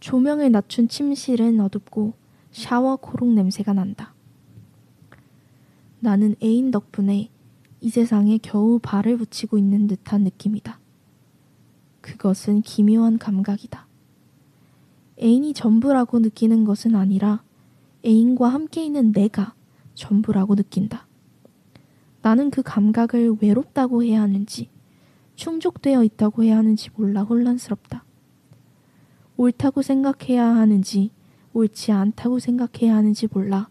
조명을 0.00 0.52
낮춘 0.52 0.88
침실은 0.88 1.60
어둡고 1.60 2.14
샤워 2.52 2.96
코롱 2.96 3.34
냄새가 3.34 3.72
난다. 3.72 4.14
나는 6.00 6.36
애인 6.42 6.70
덕분에 6.70 7.30
이 7.80 7.90
세상에 7.90 8.38
겨우 8.38 8.78
발을 8.80 9.18
붙이고 9.18 9.58
있는 9.58 9.86
듯한 9.86 10.22
느낌이다. 10.22 10.78
그것은 12.00 12.62
기묘한 12.62 13.18
감각이다. 13.18 13.86
애인이 15.20 15.54
전부라고 15.54 16.20
느끼는 16.20 16.64
것은 16.64 16.94
아니라 16.94 17.42
애인과 18.04 18.48
함께 18.48 18.84
있는 18.84 19.12
내가 19.12 19.54
전부라고 19.94 20.54
느낀다. 20.54 21.06
나는 22.22 22.50
그 22.50 22.62
감각을 22.62 23.36
외롭다고 23.40 24.04
해야 24.04 24.22
하는지 24.22 24.68
충족되어 25.36 26.02
있다고 26.02 26.42
해야 26.44 26.56
하는지 26.58 26.90
몰라 26.96 27.22
혼란스럽다. 27.22 28.04
옳다고 29.36 29.82
생각해야 29.82 30.44
하는지 30.44 31.10
옳지 31.52 31.92
않다고 31.92 32.38
생각해야 32.38 32.96
하는지 32.96 33.28
몰라 33.30 33.68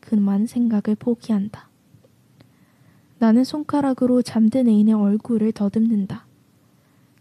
그만 0.00 0.46
생각을 0.46 0.94
포기한다. 0.98 1.68
나는 3.18 3.44
손가락으로 3.44 4.22
잠든 4.22 4.68
애인의 4.68 4.94
얼굴을 4.94 5.52
더듬는다. 5.52 6.26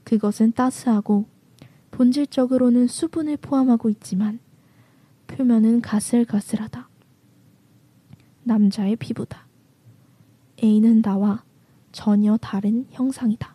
그것은 0.03 0.51
따스하고 0.51 1.25
본질적으로는 1.91 2.87
수분을 2.87 3.37
포함하고 3.37 3.89
있지만 3.89 4.39
표면은 5.27 5.81
가슬가슬하다. 5.81 6.89
남자의 8.43 8.97
피부다. 8.97 9.47
애인은 10.61 11.01
나와 11.01 11.43
전혀 11.91 12.37
다른 12.37 12.85
형상이다. 12.91 13.54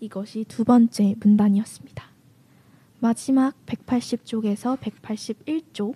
이것이 0.00 0.44
두 0.48 0.64
번째 0.64 1.14
문단이었습니다. 1.20 2.04
마지막 3.00 3.54
180쪽에서 3.66 4.78
181쪽에 4.78 5.94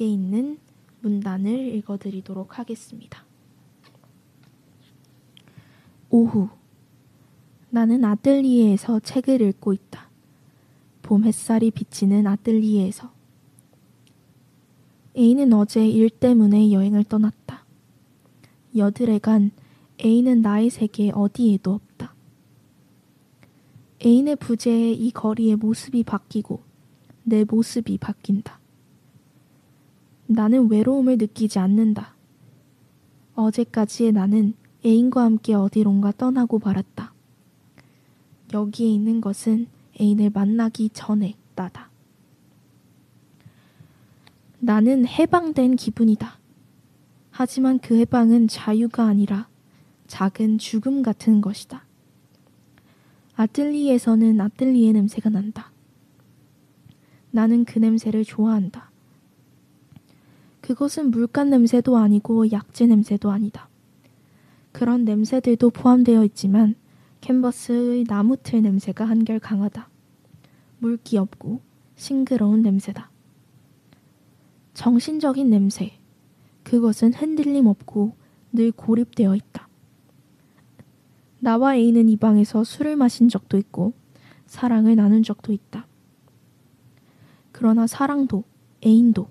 있는 0.00 0.58
문단을 1.00 1.74
읽어드리도록 1.76 2.58
하겠습니다. 2.58 3.24
오후. 6.10 6.48
나는 7.70 8.04
아틀리에에서 8.04 9.00
책을 9.00 9.40
읽고 9.40 9.72
있다. 9.72 10.08
봄 11.02 11.24
햇살이 11.24 11.70
비치는 11.70 12.26
아뜰리에에서 12.26 13.12
A는 15.16 15.52
어제 15.52 15.86
일 15.86 16.10
때문에 16.10 16.72
여행을 16.72 17.04
떠났다. 17.04 17.64
여드레간 18.76 19.50
A는 20.04 20.42
나의 20.42 20.68
세계 20.70 21.10
어디에도 21.10 21.80
A의 24.06 24.36
부재에 24.36 24.92
이 24.92 25.10
거리의 25.10 25.56
모습이 25.56 26.04
바뀌고 26.04 26.62
내 27.24 27.42
모습이 27.42 27.98
바뀐다. 27.98 28.60
나는 30.28 30.70
외로움을 30.70 31.18
느끼지 31.18 31.58
않는다. 31.58 32.14
어제까지의 33.34 34.12
나는 34.12 34.54
애인과 34.84 35.24
함께 35.24 35.54
어디론가 35.54 36.12
떠나고 36.12 36.60
말았다. 36.60 37.12
여기에 38.52 38.88
있는 38.88 39.20
것은 39.20 39.66
애인을 40.00 40.30
만나기 40.30 40.88
전에 40.90 41.34
나다. 41.56 41.90
나는 44.60 45.04
해방된 45.04 45.74
기분이다. 45.74 46.38
하지만 47.32 47.80
그 47.80 47.98
해방은 47.98 48.46
자유가 48.46 49.06
아니라 49.06 49.48
작은 50.06 50.58
죽음 50.58 51.02
같은 51.02 51.40
것이다. 51.40 51.85
아틀리에서는 53.36 54.40
아틀리에 54.40 54.92
냄새가 54.92 55.28
난다. 55.28 55.70
나는 57.30 57.66
그 57.66 57.78
냄새를 57.78 58.24
좋아한다. 58.24 58.90
그것은 60.62 61.10
물감 61.10 61.50
냄새도 61.50 61.98
아니고 61.98 62.50
약재 62.50 62.86
냄새도 62.86 63.30
아니다. 63.30 63.68
그런 64.72 65.04
냄새들도 65.04 65.70
포함되어 65.70 66.24
있지만 66.24 66.76
캔버스의 67.20 68.04
나무틀 68.08 68.62
냄새가 68.62 69.04
한결 69.04 69.38
강하다. 69.38 69.88
물기 70.78 71.18
없고 71.18 71.60
싱그러운 71.94 72.62
냄새다. 72.62 73.10
정신적인 74.72 75.50
냄새. 75.50 75.92
그것은 76.62 77.12
흔들림 77.12 77.66
없고 77.66 78.14
늘 78.52 78.72
고립되어 78.72 79.36
있다. 79.36 79.65
나와 81.46 81.76
A는 81.76 82.08
이 82.08 82.16
방에서 82.16 82.64
술을 82.64 82.96
마신 82.96 83.28
적도 83.28 83.56
있고 83.56 83.92
사랑을 84.46 84.96
나눈 84.96 85.22
적도 85.22 85.52
있다. 85.52 85.86
그러나 87.52 87.86
사랑도 87.86 88.42
애인도 88.84 89.28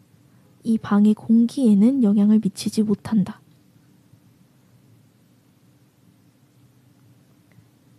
이 0.63 0.77
방의 0.77 1.13
공기에는 1.13 2.03
영향을 2.03 2.39
미치지 2.41 2.83
못한다. 2.83 3.41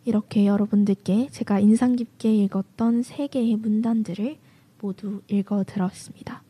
이렇게 0.06 0.46
여러분들께 0.46 1.28
제가 1.30 1.60
인상 1.60 1.94
깊게 1.94 2.34
읽었던 2.36 3.02
세 3.02 3.26
개의 3.26 3.56
문단들을 3.56 4.38
모두 4.80 5.20
읽어 5.28 5.62
들었습니다. 5.64 6.42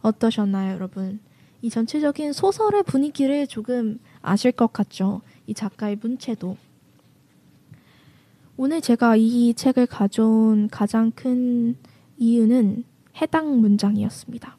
어떠셨나요, 0.00 0.72
여러분? 0.76 1.20
이 1.60 1.68
전체적인 1.68 2.32
소설의 2.32 2.84
분위기를 2.84 3.46
조금 3.46 3.98
아실 4.22 4.50
것 4.50 4.72
같죠? 4.72 5.20
이 5.46 5.52
작가의 5.52 5.96
문체도. 6.00 6.71
오늘 8.64 8.80
제가 8.80 9.16
이 9.16 9.54
책을 9.54 9.86
가져온 9.86 10.68
가장 10.68 11.10
큰 11.10 11.74
이유는 12.16 12.84
해당 13.20 13.60
문장이었습니다. 13.60 14.56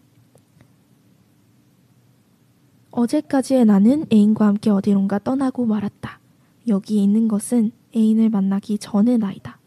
어제까지의 2.91 3.63
나는 3.63 4.05
애인과 4.11 4.45
함께 4.45 4.71
어디론가 4.71 5.19
떠나고 5.19 5.65
말았다. 5.65 6.19
여기에 6.67 7.01
있는 7.01 7.29
것은 7.29 7.71
애인을 7.95 8.29
만나기 8.29 8.77
전의 8.77 9.19
나이다. 9.19 9.57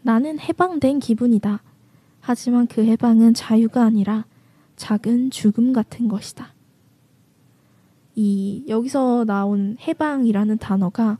나는 0.00 0.40
해방된 0.40 1.00
기분이다. 1.00 1.62
하지만 2.20 2.66
그 2.66 2.86
해방은 2.86 3.34
자유가 3.34 3.84
아니라 3.84 4.24
작은 4.76 5.30
죽음 5.30 5.74
같은 5.74 6.08
것이다. 6.08 6.54
이 8.14 8.64
여기서 8.66 9.26
나온 9.26 9.76
해방이라는 9.78 10.56
단어가 10.56 11.18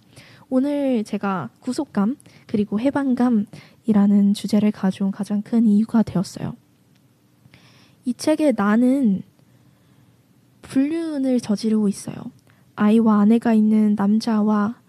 오늘 0.49 1.03
제가 1.03 1.51
구속감 1.61 2.17
그리고 2.47 2.79
해방감이라는 2.79 4.35
주제를 4.35 4.71
가져온 4.71 5.11
가장 5.11 5.43
큰 5.43 5.67
이유가 5.67 6.03
되었어요. 6.03 6.55
이 8.05 8.15
책에 8.15 8.53
나는 8.53 9.23
불륜을 10.63 11.41
저지르고 11.41 11.89
있어요. 11.89 12.17
아이와 12.77 13.21
아내가 13.21 13.55
있는 13.55 13.95
남자와 13.97 14.81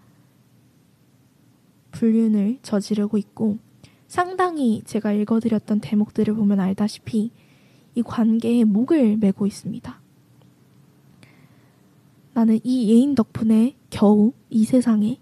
불륜을 1.90 2.58
저지르고 2.62 3.18
있고 3.18 3.58
상당히 4.06 4.82
제가 4.84 5.12
읽어드렸던 5.12 5.80
대목들을 5.80 6.34
보면 6.34 6.60
알다시피 6.60 7.30
이 7.94 8.02
관계에 8.02 8.64
목을 8.64 9.16
메고 9.16 9.46
있습니다. 9.46 10.00
나는 12.34 12.60
이 12.62 12.90
예인 12.92 13.16
덕분에 13.16 13.74
겨우 13.90 14.32
이 14.48 14.64
세상에 14.64 15.18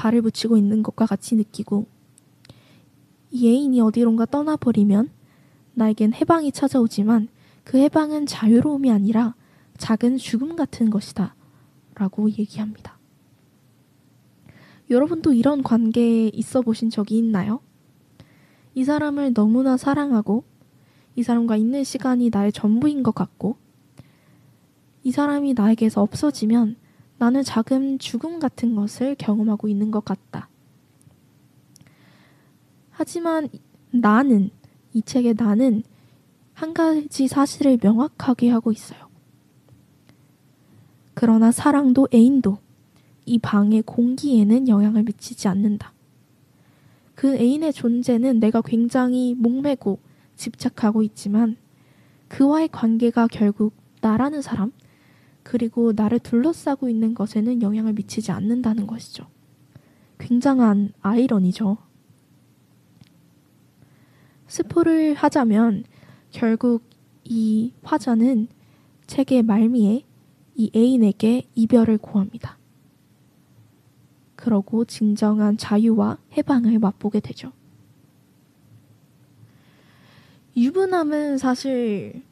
발을 0.00 0.22
붙이고 0.22 0.56
있는 0.56 0.82
것과 0.82 1.04
같이 1.04 1.34
느끼고 1.36 1.86
이 3.30 3.46
예인이 3.46 3.78
어디론가 3.82 4.26
떠나버리면 4.26 5.10
나에겐 5.74 6.14
해방이 6.14 6.52
찾아오지만 6.52 7.28
그 7.64 7.76
해방은 7.76 8.24
자유로움이 8.24 8.90
아니라 8.90 9.34
작은 9.76 10.16
죽음 10.16 10.56
같은 10.56 10.88
것이다. 10.88 11.34
라고 11.94 12.30
얘기합니다. 12.30 12.98
여러분도 14.88 15.34
이런 15.34 15.62
관계에 15.62 16.30
있어 16.32 16.62
보신 16.62 16.88
적이 16.88 17.18
있나요? 17.18 17.60
이 18.74 18.84
사람을 18.84 19.34
너무나 19.34 19.76
사랑하고 19.76 20.44
이 21.14 21.22
사람과 21.22 21.56
있는 21.56 21.84
시간이 21.84 22.30
나의 22.30 22.52
전부인 22.52 23.02
것 23.02 23.14
같고 23.14 23.58
이 25.02 25.10
사람이 25.10 25.52
나에게서 25.52 26.00
없어지면 26.00 26.76
나는 27.20 27.42
작은 27.42 27.98
죽음 27.98 28.38
같은 28.38 28.74
것을 28.74 29.14
경험하고 29.14 29.68
있는 29.68 29.90
것 29.90 30.06
같다. 30.06 30.48
하지만 32.88 33.50
나는, 33.90 34.48
이 34.94 35.02
책의 35.02 35.34
나는 35.36 35.82
한 36.54 36.72
가지 36.72 37.28
사실을 37.28 37.78
명확하게 37.82 38.48
하고 38.48 38.72
있어요. 38.72 39.10
그러나 41.12 41.52
사랑도 41.52 42.08
애인도 42.14 42.56
이 43.26 43.38
방의 43.38 43.82
공기에는 43.82 44.66
영향을 44.66 45.02
미치지 45.02 45.46
않는다. 45.46 45.92
그 47.14 47.36
애인의 47.36 47.74
존재는 47.74 48.40
내가 48.40 48.62
굉장히 48.62 49.34
목매고 49.34 49.98
집착하고 50.36 51.02
있지만 51.02 51.58
그와의 52.28 52.68
관계가 52.68 53.26
결국 53.26 53.74
나라는 54.00 54.40
사람, 54.40 54.72
그리고 55.42 55.92
나를 55.92 56.18
둘러싸고 56.18 56.88
있는 56.88 57.14
것에는 57.14 57.62
영향을 57.62 57.92
미치지 57.92 58.32
않는다는 58.32 58.86
것이죠. 58.86 59.26
굉장한 60.18 60.92
아이러니죠. 61.00 61.78
스포를 64.46 65.14
하자면 65.14 65.84
결국 66.30 66.82
이 67.24 67.72
화자는 67.82 68.48
책의 69.06 69.42
말미에 69.42 70.04
이 70.56 70.70
애인에게 70.74 71.48
이별을 71.54 71.98
고합니다. 71.98 72.58
그러고 74.36 74.84
진정한 74.84 75.56
자유와 75.56 76.18
해방을 76.36 76.78
맛보게 76.78 77.20
되죠. 77.20 77.52
유부남은 80.56 81.38
사실 81.38 82.22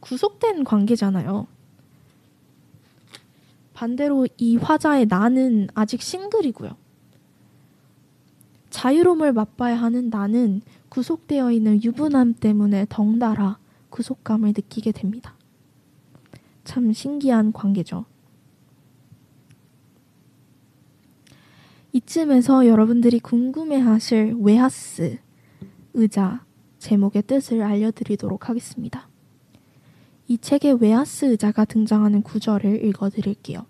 구속된 0.00 0.64
관계잖아요. 0.64 1.46
반대로 3.76 4.26
이 4.38 4.56
화자의 4.56 5.04
나는 5.04 5.68
아직 5.74 6.00
싱글이고요. 6.00 6.74
자유로움을 8.70 9.34
맛봐야 9.34 9.76
하는 9.76 10.08
나는 10.08 10.62
구속되어 10.88 11.52
있는 11.52 11.84
유부남 11.84 12.32
때문에 12.32 12.86
덩달아 12.88 13.58
구속감을 13.90 14.54
느끼게 14.56 14.92
됩니다. 14.92 15.34
참 16.64 16.90
신기한 16.94 17.52
관계죠. 17.52 18.06
이쯤에서 21.92 22.66
여러분들이 22.66 23.20
궁금해 23.20 23.78
하실 23.78 24.34
웨하스 24.38 25.18
의자 25.92 26.46
제목의 26.78 27.24
뜻을 27.24 27.62
알려드리도록 27.62 28.48
하겠습니다. 28.48 29.08
이 30.28 30.38
책에 30.38 30.72
웨하스 30.72 31.26
의자가 31.26 31.64
등장하는 31.64 32.22
구절을 32.22 32.84
읽어드릴게요. 32.84 33.64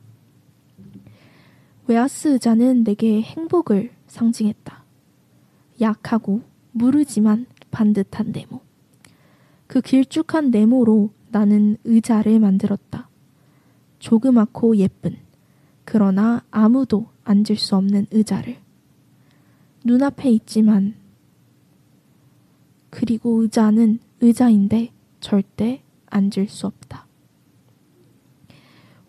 웨하스 1.86 2.28
의자는 2.28 2.84
내게 2.84 3.20
행복을 3.20 3.92
상징했다. 4.06 4.84
약하고 5.80 6.42
무르지만 6.72 7.46
반듯한 7.70 8.32
네모. 8.32 8.60
그 9.66 9.80
길쭉한 9.80 10.50
네모로 10.50 11.10
나는 11.30 11.76
의자를 11.84 12.40
만들었다. 12.40 13.08
조그맣고 13.98 14.76
예쁜, 14.76 15.16
그러나 15.84 16.42
아무도 16.50 17.08
앉을 17.24 17.56
수 17.56 17.76
없는 17.76 18.06
의자를. 18.10 18.56
눈앞에 19.84 20.30
있지만 20.30 20.94
그리고 22.90 23.42
의자는 23.42 23.98
의자인데 24.20 24.90
절대 25.20 25.82
앉을 26.16 26.48
수 26.48 26.66
없다. 26.66 27.06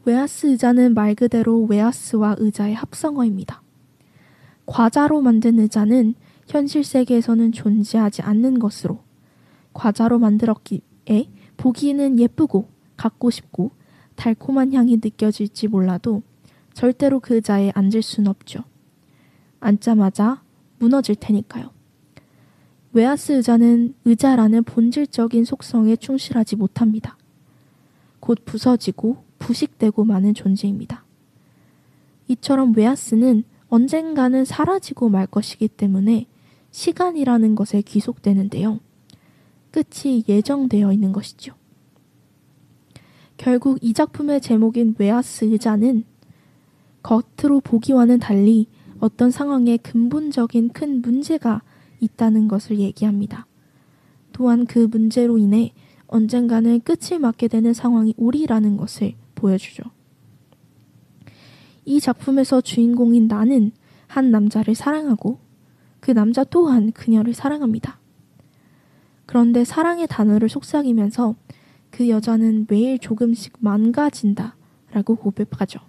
웨하스 0.06 0.48
의자는 0.48 0.94
말 0.94 1.16
그대로 1.16 1.64
웨하스와 1.64 2.36
의자의 2.38 2.76
합성어입니다. 2.76 3.62
과자로 4.66 5.22
만든 5.22 5.60
의자는 5.60 6.16
현실 6.48 6.84
세계에서는 6.84 7.52
존재하지 7.52 8.22
않는 8.22 8.60
것으로 8.60 9.00
과자로 9.74 10.20
만들었기에 10.20 11.30
보기에는 11.58 12.20
예쁘고 12.20 12.70
갖고 12.96 13.30
싶고 13.30 13.72
달콤한 14.16 14.74
향이 14.74 14.98
느껴질지 14.98 15.68
몰라도 15.68 16.24
절대로 16.74 17.20
그 17.20 17.36
의자에 17.36 17.72
앉을 17.76 18.02
순 18.02 18.28
없죠. 18.28 18.64
앉자마자 19.60 20.42
무너질 20.80 21.16
테니까요. 21.16 21.77
웨하스 22.94 23.34
의자는 23.34 23.94
의자라는 24.06 24.64
본질적인 24.64 25.46
속성에 25.46 25.96
충실하지 25.98 26.56
못합니다. 26.56 27.18
곧 28.20 28.40
부서지고 28.46 29.24
부식되고 29.40 30.04
마는 30.04 30.34
존재입니다. 30.34 31.04
이처럼 32.28 32.74
웨하스는 32.76 33.44
언젠가는 33.70 34.46
사라지고 34.46 35.10
말 35.10 35.28
것이기 35.28 35.68
때문에 35.68 36.26
시간이라는 36.72 37.56
것에 37.56 37.82
귀속되는데요. 37.82 38.80
끝이 39.72 40.24
예정되어 40.28 40.92
있는 40.94 41.12
것이죠. 41.12 41.54
결국 43.36 43.78
이 43.82 43.94
작품의 43.94 44.42
제목인 44.42 44.96
웨하스 44.98 45.46
의자는 45.46 46.04
겉으로 47.04 47.62
보기와는 47.62 48.20
달리 48.20 48.68
어떤 49.00 49.30
상황에 49.30 49.78
근본적인 49.78 50.70
큰 50.70 51.02
문제가 51.02 51.62
있다는 52.00 52.48
것을 52.48 52.80
얘기합니다. 52.80 53.46
또한 54.32 54.66
그 54.66 54.88
문제로 54.90 55.38
인해 55.38 55.74
언젠가는 56.08 56.82
끝을 56.82 57.20
맞게 57.20 57.48
되는 57.48 57.74
상황이 57.74 58.14
오리라는 58.18 58.78
것을 58.78 59.16
보여주죠. 59.36 59.84
이 61.86 62.00
작품에서 62.00 62.62
주인공인 62.62 63.28
나는 63.28 63.72
한 64.08 64.32
남자를 64.32 64.76
사랑하고 64.76 65.40
그 66.00 66.12
남자 66.12 66.44
또한 66.44 66.92
그녀를 66.92 67.34
사랑합니다. 67.34 68.00
그런데 69.26 69.64
사랑의 69.64 70.08
단어를 70.08 70.50
속삭이면서 70.50 71.36
그 71.92 72.10
여자는 72.10 72.68
매일 72.70 73.00
조금씩 73.00 73.54
망가진다 73.60 74.56
라고 74.92 75.16
고백하죠. 75.16 75.80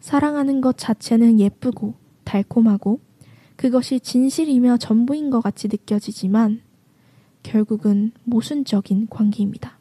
사랑하는 0.00 0.60
것 0.60 0.76
자체는 0.76 1.38
예쁘고 1.38 1.94
달콤하고 2.24 3.00
그것이 3.62 4.00
진실이며 4.00 4.78
전부인 4.78 5.30
것 5.30 5.40
같이 5.40 5.68
느껴지지만 5.68 6.62
결국은 7.44 8.10
모순적인 8.24 9.06
관계입니다. 9.08 9.78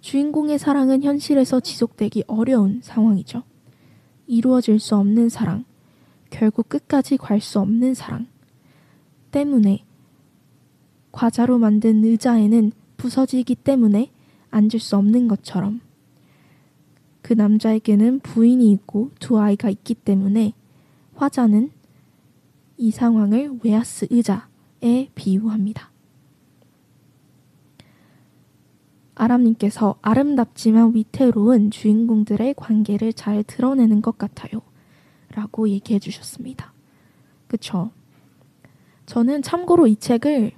주인공의 0.00 0.58
사랑은 0.58 1.04
현실에서 1.04 1.60
지속되기 1.60 2.24
어려운 2.26 2.80
상황이죠. 2.82 3.44
이루어질 4.26 4.80
수 4.80 4.96
없는 4.96 5.28
사랑, 5.28 5.64
결국 6.28 6.68
끝까지 6.68 7.18
갈 7.18 7.40
수 7.40 7.60
없는 7.60 7.94
사랑 7.94 8.26
때문에 9.30 9.84
과자로 11.12 11.58
만든 11.58 12.04
의자에는 12.04 12.72
부서지기 12.96 13.54
때문에 13.54 14.10
앉을 14.50 14.80
수 14.80 14.96
없는 14.96 15.28
것처럼 15.28 15.80
그 17.20 17.32
남자에게는 17.32 18.18
부인이 18.24 18.72
있고 18.72 19.12
두 19.20 19.38
아이가 19.38 19.70
있기 19.70 19.94
때문에 19.94 20.52
화자는 21.14 21.70
이 22.82 22.90
상황을 22.90 23.60
웨하스 23.62 24.08
의자에 24.10 25.10
비유합니다. 25.14 25.92
아람님께서 29.14 30.00
아름답지만 30.02 30.92
위태로운 30.92 31.70
주인공들의 31.70 32.54
관계를 32.54 33.12
잘 33.12 33.44
드러내는 33.44 34.02
것 34.02 34.18
같아요. 34.18 34.62
라고 35.30 35.68
얘기해 35.68 36.00
주셨습니다. 36.00 36.72
그쵸? 37.46 37.92
저는 39.06 39.42
참고로 39.42 39.86
이 39.86 39.94
책을 39.94 40.50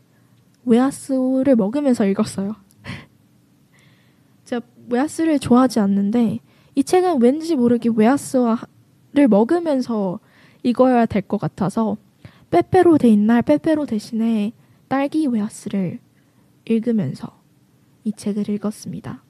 웨하스를 0.64 1.56
먹으면서 1.56 2.06
읽었어요. 2.06 2.56
제가 4.46 4.64
웨하스를 4.88 5.38
좋아하지 5.38 5.78
않는데 5.78 6.38
이 6.74 6.84
책은 6.84 7.20
왠지 7.20 7.54
모르게 7.54 7.90
웨하스를 7.94 8.56
먹으면서 9.28 10.20
읽어야 10.62 11.04
될 11.04 11.20
것 11.20 11.36
같아서 11.36 11.98
빼빼로 12.54 12.98
데인 12.98 13.26
날 13.26 13.42
빼빼로 13.42 13.84
대신에 13.84 14.52
딸기 14.86 15.26
웨하스를 15.26 15.98
읽으면서 16.66 17.36
이 18.04 18.12
책을 18.12 18.48
읽었습니다. 18.48 19.24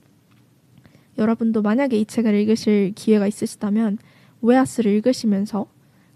여러분도 1.16 1.62
만약에 1.62 1.96
이 1.96 2.04
책을 2.04 2.34
읽으실 2.34 2.92
기회가 2.94 3.26
있으시다면 3.26 3.96
웨하스를 4.42 4.92
읽으시면서 4.92 5.68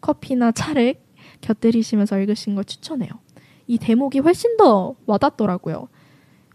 커피나 0.03 0.53
차를 0.53 0.97
곁들이시면서 1.41 2.19
읽으신 2.19 2.55
걸 2.55 2.65
추천해요. 2.65 3.09
이 3.67 3.79
대목이 3.79 4.19
훨씬 4.19 4.59
더 4.59 4.95
와닿더라고요. 5.07 5.89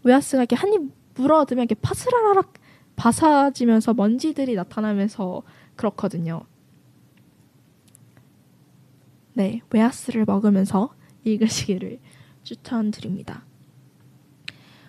웨하스가 0.04 0.44
이렇게 0.44 0.54
한 0.54 0.72
입 0.72 0.82
물어두면 1.16 1.64
이렇게 1.64 1.74
파스라라락 1.74 2.52
바사지면서 2.94 3.94
먼지들이 3.94 4.54
나타나면서 4.54 5.42
그렇거든요. 5.74 6.42
네, 9.34 9.60
웨하스를 9.70 10.24
먹으면서 10.24 10.94
읽으시기를 11.24 11.98
추천드립니다. 12.44 13.44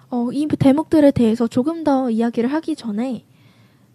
어, 0.10 0.30
이 0.32 0.48
대목들에 0.48 1.12
대해서 1.12 1.48
조금 1.48 1.84
더 1.84 2.10
이야기를 2.10 2.52
하기 2.54 2.76
전에 2.76 3.26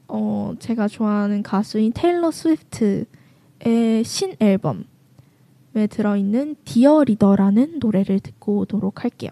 어, 0.08 0.54
제가 0.58 0.88
좋아하는 0.88 1.42
가수인 1.42 1.92
테일러 1.94 2.30
스위프트의 2.30 4.04
신 4.04 4.34
앨범 4.40 4.84
에 5.76 5.86
들어있는 5.86 6.56
Dear 6.64 7.04
Reader라는 7.04 7.78
노래를 7.78 8.18
듣고 8.18 8.58
오도록 8.58 9.04
할게요. 9.04 9.30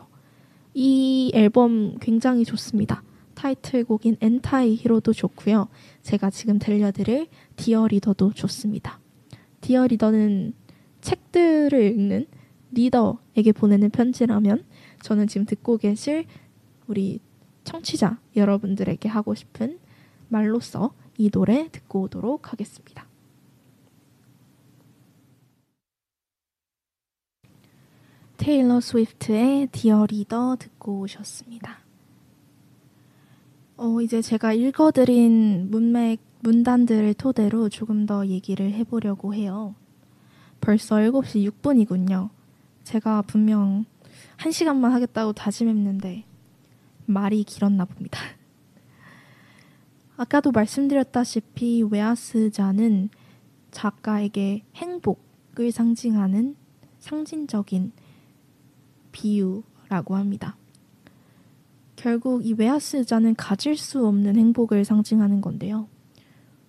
이 0.73 1.33
앨범 1.35 1.99
굉장히 1.99 2.45
좋습니다. 2.45 3.03
타이틀곡인 3.35 4.19
Anti-Hero도 4.21 5.15
좋고요. 5.15 5.67
제가 6.03 6.31
지금 6.31 6.61
들려드릴 6.61 7.27
Dear 7.57 7.89
Reader도 7.89 8.35
좋습니다. 8.35 9.01
Dear 9.61 9.89
Reader는 9.89 10.53
책들을 11.09 11.83
읽는 11.95 12.27
reader에게 12.73 13.53
보내는 13.53 13.89
편지라면 13.89 14.65
저는 15.01 15.27
지금 15.27 15.47
듣고 15.47 15.79
계실 15.79 16.27
우리 16.87 17.21
청취자 17.65 18.21
여러분들에게 18.37 19.09
하고 19.09 19.35
싶은 19.35 19.79
말로써 20.29 20.93
이 21.17 21.31
노래 21.31 21.71
듣고 21.71 22.03
오도록 22.03 22.53
하겠습니다. 22.53 23.07
테일러 28.37 28.81
스위프트의 28.81 29.69
Dear 29.73 30.07
Reader 30.07 30.57
듣고 30.57 31.01
오셨습니다. 31.01 31.79
어, 33.79 34.01
이제 34.03 34.21
제가 34.21 34.53
읽어드린 34.53 35.71
문맥, 35.71 36.21
문단들을 36.41 37.15
토대로 37.15 37.71
조금 37.71 38.05
더 38.05 38.27
얘기를 38.27 38.73
해보려고 38.73 39.35
해요. 39.35 39.75
벌써 40.61 40.97
7시 40.97 41.51
6분이군요. 41.51 42.31
제가 42.85 43.23
분명 43.23 43.85
1시간만 44.39 44.91
하겠다고 44.91 45.33
다짐했는데 45.33 46.25
말이 47.07 47.45
길었나 47.45 47.85
봅니다. 47.85 48.21
아까도 50.17 50.51
말씀드렸다시피 50.51 51.83
웨아스자는 51.83 53.11
작가에게 53.71 54.65
행복을 54.75 55.71
상징하는 55.71 56.57
상징적인 56.99 57.93
비유라고 59.13 60.17
합니다. 60.17 60.57
결국 61.97 62.47
이 62.47 62.53
웨하스자는 62.53 63.35
가질 63.35 63.77
수 63.77 64.07
없는 64.07 64.37
행복을 64.37 64.85
상징하는 64.85 65.41
건데요. 65.41 65.89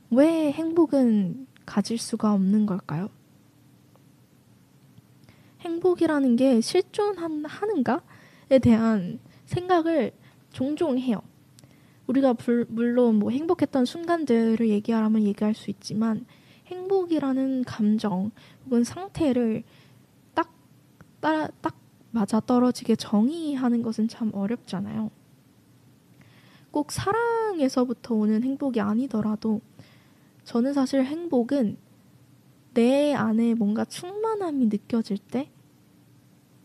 왜 0.09 0.51
행복은 0.51 1.47
가질 1.65 1.97
수가 1.97 2.33
없는 2.33 2.65
걸까요? 2.65 3.09
행복이라는 5.61 6.35
게 6.35 6.61
실존하는가에 6.61 8.59
대한 8.61 9.19
생각을 9.45 10.11
종종 10.51 10.97
해요. 10.97 11.21
우리가 12.07 12.33
불, 12.33 12.65
물론 12.69 13.15
뭐 13.15 13.29
행복했던 13.29 13.85
순간들을 13.85 14.67
얘기하라면 14.67 15.23
얘기할 15.23 15.53
수 15.53 15.69
있지만 15.69 16.25
행복이라는 16.67 17.63
감정 17.65 18.31
혹은 18.65 18.83
상태를 18.83 19.63
딱 20.33 20.51
따라 21.19 21.47
딱 21.61 21.75
맞아 22.11 22.39
떨어지게 22.39 22.95
정의하는 22.95 23.83
것은 23.83 24.07
참 24.07 24.31
어렵잖아요. 24.33 25.11
꼭 26.71 26.91
사랑에서부터 26.91 28.15
오는 28.15 28.43
행복이 28.43 28.79
아니더라도 28.79 29.61
저는 30.43 30.73
사실 30.73 31.03
행복은 31.03 31.77
내 32.73 33.13
안에 33.13 33.53
뭔가 33.55 33.85
충만함이 33.85 34.67
느껴질 34.67 35.17
때 35.17 35.51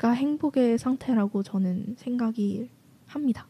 행복의 0.02 0.76
상태라고 0.76 1.42
저는 1.42 1.94
생각이 1.96 2.68
합니다. 3.06 3.46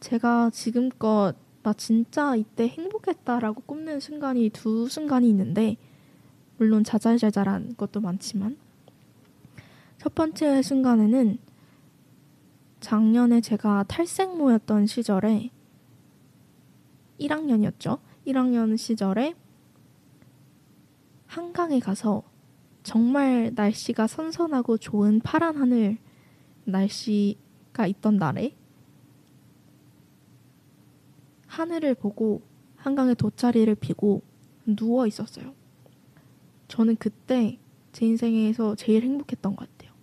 제가 0.00 0.50
지금껏 0.50 1.34
나 1.62 1.72
진짜 1.74 2.34
이때 2.34 2.66
행복했다라고 2.66 3.62
꼽는 3.62 4.00
순간이 4.00 4.48
두 4.48 4.88
순간이 4.88 5.28
있는데 5.28 5.76
물론 6.56 6.84
자잘자잘한 6.84 7.76
것도 7.76 8.00
많지만 8.00 8.56
첫 9.98 10.14
번째 10.14 10.62
순간에는 10.62 11.38
작년에 12.80 13.40
제가 13.42 13.84
탈색모였던 13.84 14.86
시절에 14.86 15.50
1학년이었죠. 17.20 18.00
1학년 18.26 18.76
시절에 18.76 19.34
한강에 21.32 21.80
가서 21.80 22.22
정말 22.82 23.52
날씨가 23.54 24.06
선선하고 24.06 24.76
좋은 24.76 25.18
파란 25.20 25.56
하늘 25.56 25.96
날씨가 26.64 27.86
있던 27.86 28.18
날에 28.18 28.54
하늘을 31.46 31.94
보고 31.94 32.42
한강에 32.76 33.14
돗자리를 33.14 33.74
피고 33.76 34.20
누워 34.66 35.06
있었어요. 35.06 35.54
저는 36.68 36.96
그때 36.96 37.58
제 37.92 38.04
인생에서 38.04 38.74
제일 38.74 39.02
행복했던 39.02 39.56
것 39.56 39.70
같아요. 39.70 39.94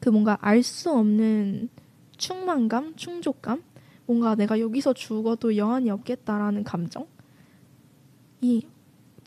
그 0.00 0.08
뭔가 0.08 0.36
알 0.40 0.64
수 0.64 0.90
없는 0.90 1.68
충만감, 2.16 2.96
충족감, 2.96 3.62
뭔가 4.06 4.34
내가 4.34 4.58
여기서 4.58 4.94
죽어도 4.94 5.56
여한이 5.56 5.90
없겠다라는 5.90 6.64
감정이 6.64 7.06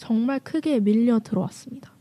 정말 0.01 0.39
크게 0.39 0.79
밀려 0.79 1.19
들어왔습니다. 1.19 1.93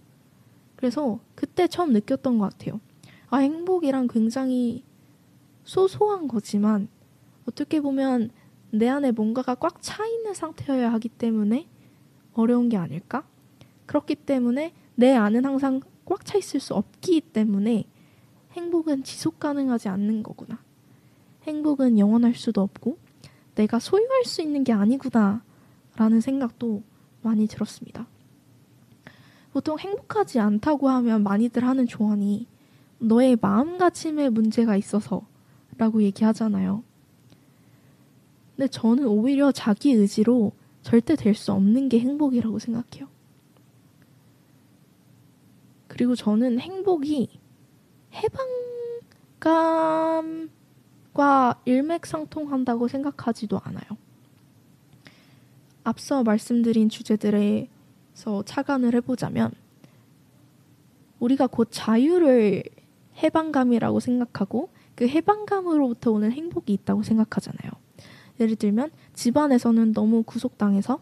그래서 0.74 1.20
그때 1.34 1.68
처음 1.68 1.92
느꼈던 1.92 2.38
것 2.38 2.50
같아요. 2.50 2.80
아, 3.28 3.36
행복이란 3.36 4.08
굉장히 4.08 4.84
소소한 5.64 6.26
거지만 6.26 6.88
어떻게 7.46 7.78
보면 7.82 8.30
내 8.70 8.88
안에 8.88 9.12
뭔가가 9.12 9.54
꽉 9.54 9.82
차 9.82 10.06
있는 10.06 10.32
상태여야 10.32 10.90
하기 10.94 11.10
때문에 11.10 11.68
어려운 12.32 12.70
게 12.70 12.78
아닐까? 12.78 13.26
그렇기 13.84 14.14
때문에 14.14 14.72
내 14.94 15.14
안은 15.14 15.44
항상 15.44 15.82
꽉 16.06 16.24
차 16.24 16.38
있을 16.38 16.58
수 16.58 16.72
없기 16.72 17.20
때문에 17.20 17.84
행복은 18.52 19.02
지속 19.02 19.38
가능하지 19.38 19.90
않는 19.90 20.22
거구나. 20.22 20.58
행복은 21.42 21.98
영원할 21.98 22.34
수도 22.34 22.62
없고 22.62 22.96
내가 23.56 23.78
소유할 23.78 24.24
수 24.24 24.40
있는 24.40 24.64
게 24.64 24.72
아니구나 24.72 25.44
라는 25.96 26.22
생각도 26.22 26.82
많이 27.22 27.46
들었습니다. 27.46 28.06
보통 29.52 29.78
행복하지 29.78 30.38
않다고 30.38 30.88
하면 30.88 31.22
많이들 31.22 31.66
하는 31.66 31.86
조언이 31.86 32.46
너의 32.98 33.36
마음가짐에 33.40 34.28
문제가 34.30 34.76
있어서 34.76 35.26
라고 35.76 36.02
얘기하잖아요. 36.02 36.82
근데 38.56 38.68
저는 38.68 39.06
오히려 39.06 39.52
자기 39.52 39.92
의지로 39.92 40.52
절대 40.82 41.16
될 41.16 41.34
수 41.34 41.52
없는 41.52 41.88
게 41.88 41.98
행복이라고 42.00 42.58
생각해요. 42.58 43.08
그리고 45.88 46.14
저는 46.14 46.60
행복이 46.60 47.28
해방감과 49.42 51.60
일맥상통한다고 51.64 52.88
생각하지도 52.88 53.60
않아요. 53.64 53.98
앞서 55.84 56.22
말씀드린 56.22 56.88
주제들에 56.88 57.68
서 58.14 58.42
차관을 58.42 58.94
해보자면 58.94 59.52
우리가 61.20 61.46
곧 61.46 61.68
자유를 61.70 62.62
해방감이라고 63.22 64.00
생각하고 64.00 64.70
그 64.94 65.06
해방감으로부터 65.08 66.10
오는 66.10 66.32
행복이 66.32 66.72
있다고 66.72 67.02
생각하잖아요. 67.02 67.70
예를 68.40 68.56
들면 68.56 68.90
집안에서는 69.14 69.92
너무 69.92 70.22
구속당해서 70.22 71.00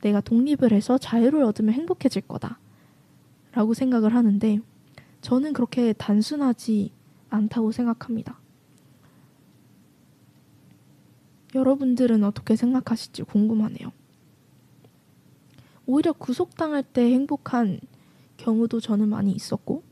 내가 0.00 0.20
독립을 0.20 0.72
해서 0.72 0.98
자유를 0.98 1.42
얻으면 1.42 1.74
행복해질 1.74 2.22
거다. 2.22 2.58
라고 3.52 3.74
생각을 3.74 4.14
하는데 4.14 4.60
저는 5.20 5.52
그렇게 5.52 5.92
단순하지 5.92 6.92
않다고 7.28 7.72
생각합니다. 7.72 8.38
여러분들은 11.54 12.24
어떻게 12.24 12.56
생각하실지 12.56 13.24
궁금하네요. 13.24 13.92
오히려 15.90 16.12
구속당할 16.12 16.84
때 16.84 17.12
행복한 17.12 17.80
경우도 18.36 18.78
저는 18.78 19.08
많이 19.08 19.32
있었고, 19.32 19.82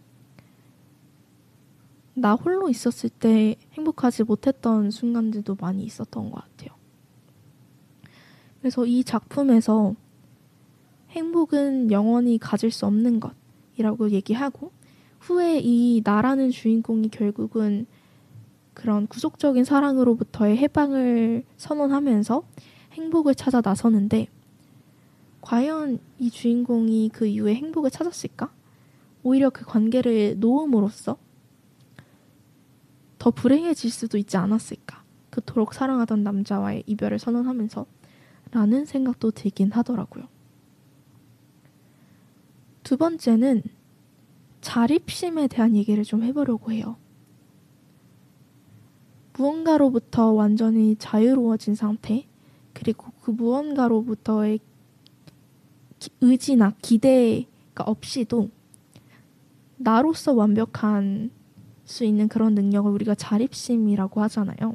나 2.14 2.34
홀로 2.34 2.68
있었을 2.68 3.10
때 3.10 3.56
행복하지 3.72 4.22
못했던 4.22 4.92
순간들도 4.92 5.56
많이 5.60 5.82
있었던 5.82 6.30
것 6.30 6.40
같아요. 6.40 6.76
그래서 8.60 8.86
이 8.86 9.02
작품에서 9.02 9.96
행복은 11.10 11.90
영원히 11.90 12.38
가질 12.38 12.70
수 12.70 12.86
없는 12.86 13.18
것이라고 13.20 14.10
얘기하고, 14.10 14.70
후에 15.18 15.58
이 15.58 16.00
나라는 16.04 16.50
주인공이 16.50 17.08
결국은 17.08 17.86
그런 18.72 19.08
구속적인 19.08 19.64
사랑으로부터의 19.64 20.58
해방을 20.58 21.44
선언하면서 21.56 22.44
행복을 22.92 23.34
찾아 23.34 23.60
나서는데, 23.60 24.28
과연 25.40 25.98
이 26.18 26.30
주인공이 26.30 27.10
그 27.12 27.26
이후에 27.26 27.54
행복을 27.54 27.90
찾았을까? 27.90 28.52
오히려 29.22 29.50
그 29.50 29.64
관계를 29.64 30.38
놓음으로써 30.38 31.16
더 33.18 33.30
불행해질 33.30 33.90
수도 33.90 34.18
있지 34.18 34.36
않았을까? 34.36 35.02
그토록 35.30 35.74
사랑하던 35.74 36.22
남자와의 36.22 36.84
이별을 36.86 37.18
선언하면서 37.18 37.86
라는 38.50 38.84
생각도 38.84 39.30
들긴 39.30 39.70
하더라고요. 39.72 40.26
두 42.82 42.96
번째는 42.96 43.62
자립심에 44.60 45.48
대한 45.48 45.76
얘기를 45.76 46.02
좀 46.04 46.22
해보려고 46.22 46.72
해요. 46.72 46.96
무언가로부터 49.34 50.32
완전히 50.32 50.96
자유로워진 50.96 51.74
상태, 51.74 52.26
그리고 52.72 53.12
그 53.22 53.30
무언가로부터의 53.30 54.58
의지나 56.20 56.74
기대가 56.82 57.84
없이도 57.84 58.50
나로서 59.76 60.32
완벽한 60.32 61.30
수 61.84 62.04
있는 62.04 62.28
그런 62.28 62.54
능력을 62.54 62.90
우리가 62.90 63.14
자립심이라고 63.14 64.20
하잖아요. 64.22 64.74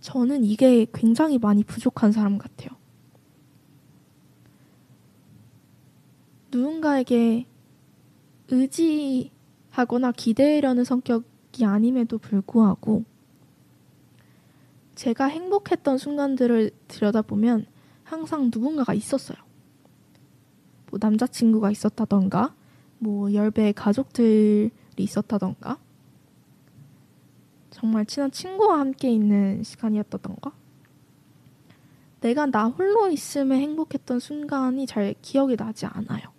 저는 0.00 0.44
이게 0.44 0.86
굉장히 0.92 1.38
많이 1.38 1.62
부족한 1.62 2.12
사람 2.12 2.38
같아요. 2.38 2.70
누군가에게 6.50 7.46
의지하거나 8.48 10.12
기대려는 10.12 10.84
성격이 10.84 11.64
아님에도 11.64 12.18
불구하고 12.18 13.04
제가 14.96 15.26
행복했던 15.26 15.98
순간들을 15.98 16.72
들여다보면 16.88 17.66
항상 18.10 18.50
누군가가 18.52 18.92
있었어요. 18.92 19.38
뭐 20.90 20.98
남자친구가 21.00 21.70
있었다던가, 21.70 22.56
뭐 22.98 23.32
열배의 23.32 23.72
가족들이 23.72 24.70
있었다던가, 24.96 25.78
정말 27.70 28.04
친한 28.06 28.32
친구와 28.32 28.80
함께 28.80 29.12
있는 29.12 29.62
시간이었다던가, 29.62 30.52
내가 32.20 32.46
나 32.46 32.66
홀로 32.66 33.08
있음에 33.08 33.60
행복했던 33.60 34.18
순간이 34.18 34.86
잘 34.86 35.14
기억이 35.22 35.56
나지 35.56 35.86
않아요. 35.86 36.32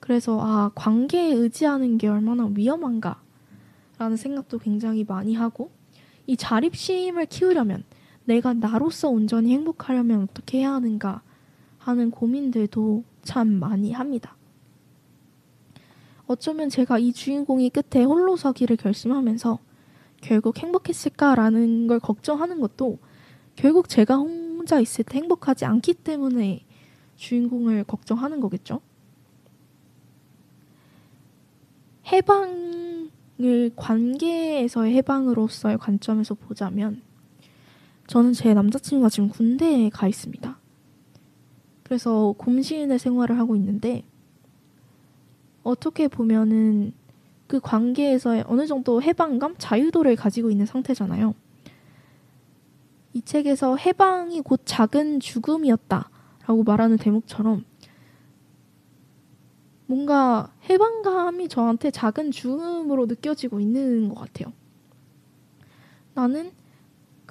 그래서 0.00 0.40
아, 0.40 0.72
관계에 0.74 1.32
의지하는 1.32 1.96
게 1.96 2.08
얼마나 2.08 2.50
위험한가 2.52 3.22
라는 3.98 4.16
생각도 4.16 4.58
굉장히 4.58 5.04
많이 5.04 5.34
하고 5.34 5.70
이 6.26 6.36
자립심을 6.36 7.26
키우려면 7.26 7.84
내가 8.24 8.52
나로서 8.52 9.08
온전히 9.08 9.52
행복하려면 9.52 10.22
어떻게 10.30 10.58
해야 10.58 10.74
하는가 10.74 11.22
하는 11.78 12.10
고민들도 12.10 13.04
참 13.22 13.48
많이 13.48 13.92
합니다. 13.92 14.36
어쩌면 16.26 16.68
제가 16.68 16.98
이 16.98 17.12
주인공이 17.12 17.70
끝에 17.70 18.04
홀로 18.04 18.36
서기를 18.36 18.76
결심하면서 18.76 19.58
결국 20.20 20.58
행복했을까라는 20.58 21.86
걸 21.86 21.98
걱정하는 21.98 22.60
것도 22.60 22.98
결국 23.56 23.88
제가 23.88 24.16
혼자 24.16 24.78
있을 24.78 25.04
때 25.04 25.18
행복하지 25.18 25.64
않기 25.64 25.94
때문에 25.94 26.64
주인공을 27.16 27.84
걱정하는 27.84 28.40
거겠죠. 28.40 28.80
해방을 32.06 33.10
관계에서의 33.76 34.94
해방으로서의 34.96 35.78
관점에서 35.78 36.34
보자면 36.34 37.02
저는 38.10 38.32
제 38.32 38.52
남자친구가 38.54 39.08
지금 39.08 39.28
군대에 39.28 39.88
가 39.88 40.08
있습니다. 40.08 40.58
그래서 41.84 42.34
곰시인의 42.38 42.98
생활을 42.98 43.38
하고 43.38 43.54
있는데 43.54 44.02
어떻게 45.62 46.08
보면은 46.08 46.92
그 47.46 47.60
관계에서의 47.60 48.46
어느 48.48 48.66
정도 48.66 49.00
해방감, 49.00 49.54
자유도를 49.58 50.16
가지고 50.16 50.50
있는 50.50 50.66
상태잖아요. 50.66 51.36
이 53.12 53.22
책에서 53.22 53.76
해방이 53.76 54.40
곧 54.40 54.62
작은 54.64 55.20
죽음이었다라고 55.20 56.64
말하는 56.66 56.96
대목처럼 56.96 57.64
뭔가 59.86 60.52
해방감이 60.68 61.46
저한테 61.46 61.92
작은 61.92 62.32
죽음으로 62.32 63.06
느껴지고 63.06 63.60
있는 63.60 64.08
것 64.08 64.16
같아요. 64.16 64.52
나는 66.14 66.50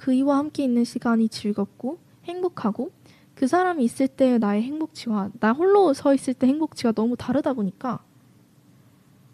그 0.00 0.14
이와 0.14 0.38
함께 0.38 0.64
있는 0.64 0.82
시간이 0.82 1.28
즐겁고 1.28 1.98
행복하고 2.24 2.90
그 3.34 3.46
사람이 3.46 3.84
있을 3.84 4.08
때 4.08 4.38
나의 4.38 4.62
행복치와 4.62 5.32
나 5.40 5.52
홀로 5.52 5.92
서 5.92 6.14
있을 6.14 6.32
때 6.32 6.46
행복치가 6.46 6.92
너무 6.92 7.18
다르다 7.18 7.52
보니까 7.52 8.02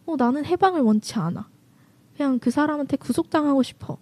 어, 0.06 0.16
나는 0.16 0.44
해방을 0.44 0.80
원치 0.80 1.20
않아. 1.20 1.48
그냥 2.16 2.40
그 2.40 2.50
사람한테 2.50 2.96
구속당하고 2.96 3.62
싶어. 3.62 3.98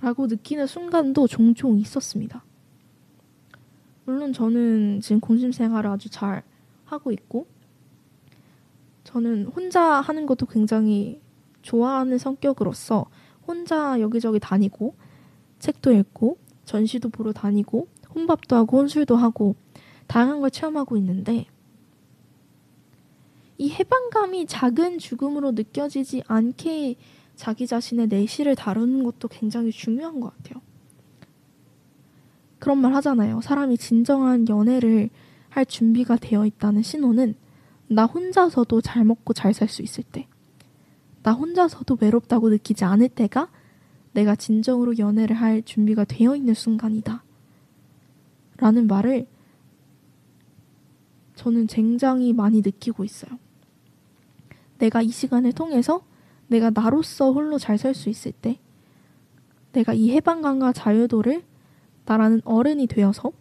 라고 0.00 0.26
느끼는 0.26 0.66
순간도 0.66 1.28
종종 1.28 1.78
있었습니다. 1.78 2.44
물론 4.04 4.32
저는 4.32 5.00
지금 5.00 5.20
공심 5.20 5.52
생활을 5.52 5.90
아주 5.90 6.10
잘 6.10 6.42
하고 6.86 7.12
있고 7.12 7.46
저는 9.04 9.46
혼자 9.46 10.00
하는 10.00 10.26
것도 10.26 10.46
굉장히 10.46 11.20
좋아하는 11.62 12.18
성격으로서 12.18 13.06
혼자 13.46 14.00
여기저기 14.00 14.40
다니고 14.40 14.96
책도 15.64 15.92
읽고 15.92 16.36
전시도 16.66 17.08
보러 17.08 17.32
다니고 17.32 17.88
혼밥도 18.14 18.54
하고 18.54 18.78
혼술도 18.78 19.16
하고 19.16 19.56
다양한 20.06 20.40
걸 20.40 20.50
체험하고 20.50 20.98
있는데 20.98 21.46
이 23.56 23.70
해방감이 23.70 24.44
작은 24.44 24.98
죽음으로 24.98 25.52
느껴지지 25.52 26.22
않게 26.26 26.96
자기 27.34 27.66
자신의 27.66 28.08
내실을 28.08 28.56
다루는 28.56 29.04
것도 29.04 29.28
굉장히 29.28 29.70
중요한 29.70 30.20
것 30.20 30.36
같아요. 30.36 30.60
그런 32.58 32.78
말 32.78 32.94
하잖아요. 32.96 33.40
사람이 33.40 33.78
진정한 33.78 34.46
연애를 34.48 35.08
할 35.48 35.64
준비가 35.64 36.16
되어 36.16 36.44
있다는 36.44 36.82
신호는 36.82 37.36
나 37.88 38.04
혼자서도 38.04 38.82
잘 38.82 39.04
먹고 39.04 39.32
잘 39.32 39.54
살 39.54 39.68
수 39.68 39.80
있을 39.80 40.04
때, 40.04 40.28
나 41.22 41.32
혼자서도 41.32 41.96
외롭다고 42.00 42.50
느끼지 42.50 42.84
않을 42.84 43.08
때가 43.08 43.48
내가 44.14 44.34
진정으로 44.34 44.96
연애를 44.98 45.36
할 45.36 45.62
준비가 45.62 46.04
되어 46.04 46.34
있는 46.34 46.54
순간이다. 46.54 47.22
라는 48.56 48.86
말을 48.86 49.26
저는 51.34 51.66
굉장히 51.66 52.32
많이 52.32 52.62
느끼고 52.62 53.04
있어요. 53.04 53.38
내가 54.78 55.02
이 55.02 55.08
시간을 55.08 55.52
통해서 55.52 56.02
내가 56.46 56.70
나로서 56.70 57.32
홀로 57.32 57.58
잘살수 57.58 58.08
있을 58.08 58.32
때, 58.32 58.58
내가 59.72 59.92
이 59.92 60.12
해방감과 60.12 60.72
자유도를 60.72 61.42
나라는 62.04 62.40
어른이 62.44 62.86
되어서 62.86 63.32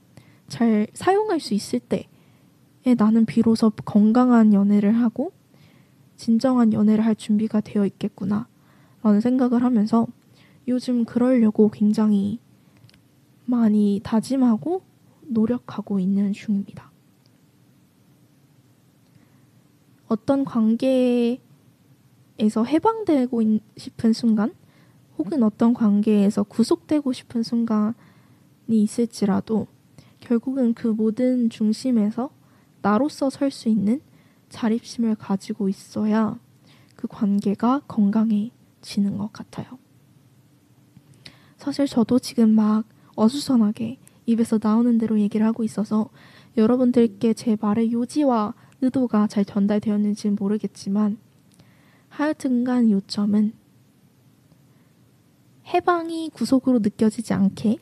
잘 0.48 0.88
사용할 0.94 1.40
수 1.40 1.54
있을 1.54 1.80
때, 1.80 2.08
나는 2.98 3.26
비로소 3.26 3.70
건강한 3.70 4.54
연애를 4.54 4.94
하고 4.98 5.32
진정한 6.18 6.74
연애를 6.74 7.06
할 7.06 7.16
준비가 7.16 7.62
되어 7.62 7.86
있겠구나 7.86 8.48
라는 9.04 9.22
생각을 9.22 9.64
하면서 9.64 10.08
요즘 10.68 11.06
그러려고 11.06 11.70
굉장히 11.70 12.40
많이 13.46 14.00
다짐하고 14.04 14.84
노력하고 15.22 16.00
있는 16.00 16.32
중입니다. 16.34 16.92
어떤 20.08 20.46
관계에서 20.46 21.40
해방되고 22.66 23.42
싶은 23.78 24.14
순간 24.14 24.54
혹은 25.18 25.44
어떤 25.44 25.74
관계에서 25.74 26.44
구속되고 26.44 27.14
싶은 27.14 27.44
순간이 27.44 27.94
있을지라도 28.70 29.68
결국은 30.20 30.74
그 30.74 30.88
모든 30.88 31.50
중심에서 31.50 32.30
나로서 32.82 33.30
설 33.30 33.52
수 33.52 33.70
있는 33.70 34.02
자립심을 34.50 35.16
가지고 35.16 35.68
있어야 35.68 36.40
그 36.96 37.08
관계가 37.08 37.82
건강해지는 37.88 39.18
것 39.18 39.34
같아요. 39.34 39.83
사실 41.64 41.88
저도 41.88 42.20
지금 42.20 42.50
막 42.50 42.84
어수선하게 43.16 43.98
입에서 44.26 44.60
나오는 44.62 44.98
대로 44.98 45.18
얘기를 45.18 45.46
하고 45.46 45.64
있어서 45.64 46.10
여러분들께 46.58 47.34
제 47.36 47.56
말의 47.62 47.94
요지와 47.94 48.54
의도가 48.82 49.28
잘 49.28 49.46
전달되었는지는 49.46 50.36
모르겠지만 50.38 51.18
하여튼간 52.10 52.92
요점은 52.92 53.54
해방이 55.68 56.32
구속으로 56.34 56.80
느껴지지 56.80 57.34
않게 57.34 57.78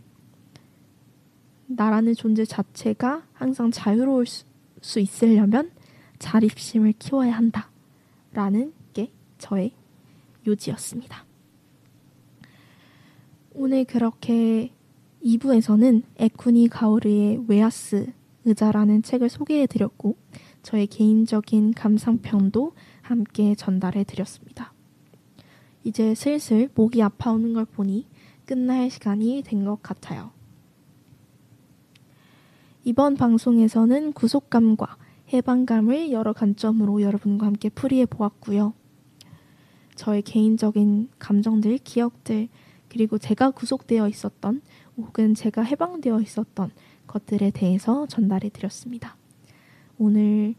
나라는 1.65 2.13
존재 2.13 2.45
자체가 2.45 3.23
항상 3.33 3.71
자유로울 3.71 4.27
수, 4.27 4.45
수 4.79 4.99
있으려면 4.99 5.71
자립심을 6.19 6.93
키워야 6.99 7.35
한다. 7.35 7.71
라는 8.31 8.73
게 8.93 9.11
저의 9.39 9.73
요지였습니다. 10.45 11.30
오늘 13.53 13.83
그렇게 13.83 14.71
2부에서는 15.23 16.03
에쿠니 16.17 16.69
가오르의 16.69 17.45
웨아스 17.47 18.13
의자라는 18.45 19.03
책을 19.03 19.29
소개해 19.29 19.67
드렸고 19.67 20.15
저의 20.63 20.87
개인적인 20.87 21.73
감상평도 21.73 22.73
함께 23.01 23.53
전달해 23.55 24.03
드렸습니다. 24.05 24.73
이제 25.83 26.15
슬슬 26.15 26.69
목이 26.75 27.03
아파오는 27.03 27.53
걸 27.53 27.65
보니 27.65 28.07
끝날 28.45 28.89
시간이 28.89 29.43
된 29.45 29.65
것 29.65 29.81
같아요. 29.83 30.31
이번 32.83 33.15
방송에서는 33.15 34.13
구속감과 34.13 34.97
해방감을 35.33 36.11
여러 36.11 36.33
관점으로 36.33 37.01
여러분과 37.01 37.47
함께 37.47 37.69
풀이해 37.69 38.05
보았고요. 38.05 38.73
저의 39.95 40.21
개인적인 40.21 41.09
감정들, 41.19 41.77
기억들, 41.79 42.47
그리고 42.91 43.17
제가 43.17 43.51
구속되어 43.51 44.09
있었던 44.09 44.61
혹은 44.97 45.33
제가 45.33 45.61
해방되어 45.61 46.19
있었던 46.19 46.71
것들에 47.07 47.51
대해서 47.51 48.05
전달해 48.07 48.49
드렸습니다. 48.49 49.15
오늘 49.97 50.55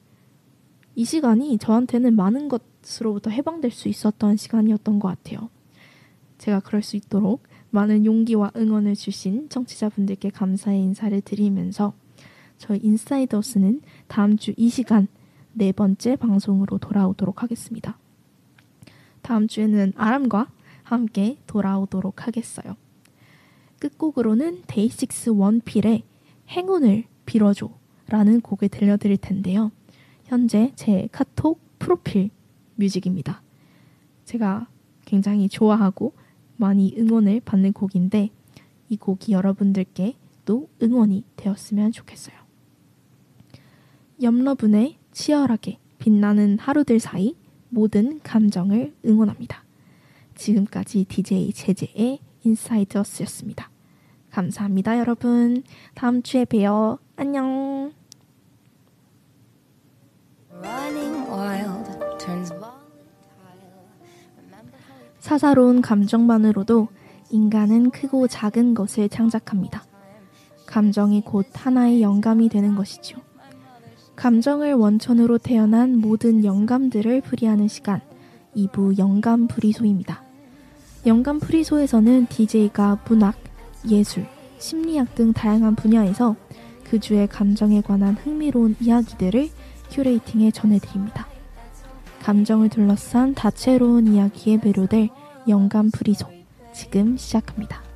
이 0.94 1.04
시간이 1.04 1.58
저한테는 1.58 2.16
많은 2.16 2.48
것으로부터 2.48 3.28
해방될 3.28 3.70
수 3.70 3.88
있었던 3.88 4.38
시간이었던 4.38 4.98
것 4.98 5.08
같아요. 5.08 5.50
제가 6.38 6.60
그럴 6.60 6.82
수 6.82 6.96
있도록 6.96 7.42
많은 7.68 8.06
용기와 8.06 8.50
응원을 8.56 8.94
주신 8.94 9.50
청취자분들께 9.50 10.30
감사의 10.30 10.80
인사를 10.80 11.20
드리면서 11.20 11.92
저희 12.56 12.78
인사이더스는 12.82 13.82
다음 14.08 14.38
주 14.38 14.54
이 14.56 14.70
시간 14.70 15.06
네 15.52 15.70
번째 15.70 16.16
방송으로 16.16 16.78
돌아오도록 16.78 17.42
하겠습니다. 17.42 17.98
다음 19.20 19.48
주에는 19.48 19.92
아람과 19.96 20.48
함께 20.92 21.38
돌아오도록 21.46 22.26
하겠어요. 22.26 22.76
끝곡으로는 23.78 24.62
데이식스 24.66 25.30
원필의 25.30 26.04
행운을 26.48 27.04
빌어줘 27.26 27.70
라는 28.08 28.40
곡을 28.40 28.68
들려드릴 28.68 29.16
텐데요. 29.16 29.72
현재 30.24 30.72
제 30.76 31.08
카톡 31.10 31.60
프로필 31.78 32.30
뮤직입니다. 32.76 33.42
제가 34.24 34.68
굉장히 35.04 35.48
좋아하고 35.48 36.12
많이 36.56 36.94
응원을 36.96 37.40
받는 37.40 37.72
곡인데 37.72 38.30
이 38.88 38.96
곡이 38.96 39.32
여러분들께 39.32 40.14
또 40.44 40.68
응원이 40.82 41.24
되었으면 41.36 41.92
좋겠어요. 41.92 42.36
염러분의 44.20 44.98
치열하게 45.12 45.78
빛나는 45.98 46.58
하루들 46.58 47.00
사이 47.00 47.34
모든 47.68 48.20
감정을 48.20 48.94
응원합니다. 49.04 49.64
지금까지 50.42 51.04
DJ 51.04 51.52
제재의 51.52 52.18
인사이드였습니다. 52.42 53.70
감사합니다, 54.30 54.98
여러분. 54.98 55.62
다음 55.94 56.22
주에 56.22 56.44
봬요. 56.44 56.98
안녕. 57.14 57.92
사사로운 65.20 65.80
감정만으로도 65.80 66.88
인간은 67.30 67.90
크고 67.90 68.26
작은 68.26 68.74
것을 68.74 69.08
창작합니다. 69.08 69.84
감정이 70.66 71.20
곧 71.20 71.46
하나의 71.52 72.02
영감이 72.02 72.48
되는 72.48 72.74
것이죠. 72.74 73.20
감정을 74.16 74.74
원천으로 74.74 75.38
태어난 75.38 75.98
모든 75.98 76.44
영감들을 76.44 77.20
풀이하는 77.20 77.68
시간 77.68 78.00
2부 78.56 78.98
영감 78.98 79.46
풀이소입니다. 79.46 80.31
영감 81.04 81.40
풀이소에서는 81.40 82.26
DJ가 82.26 83.00
문학, 83.08 83.34
예술, 83.88 84.24
심리학 84.58 85.16
등 85.16 85.32
다양한 85.32 85.74
분야에서 85.74 86.36
그 86.84 87.00
주의 87.00 87.26
감정에 87.26 87.80
관한 87.80 88.14
흥미로운 88.14 88.76
이야기들을 88.80 89.48
curating해 89.90 90.52
전해드립니다. 90.52 91.26
감정을 92.22 92.68
둘러싼 92.68 93.34
다채로운 93.34 94.14
이야기에 94.14 94.58
매료될 94.62 95.08
영감 95.48 95.90
프리소 95.90 96.28
지금 96.72 97.16
시작합니다. 97.16 97.91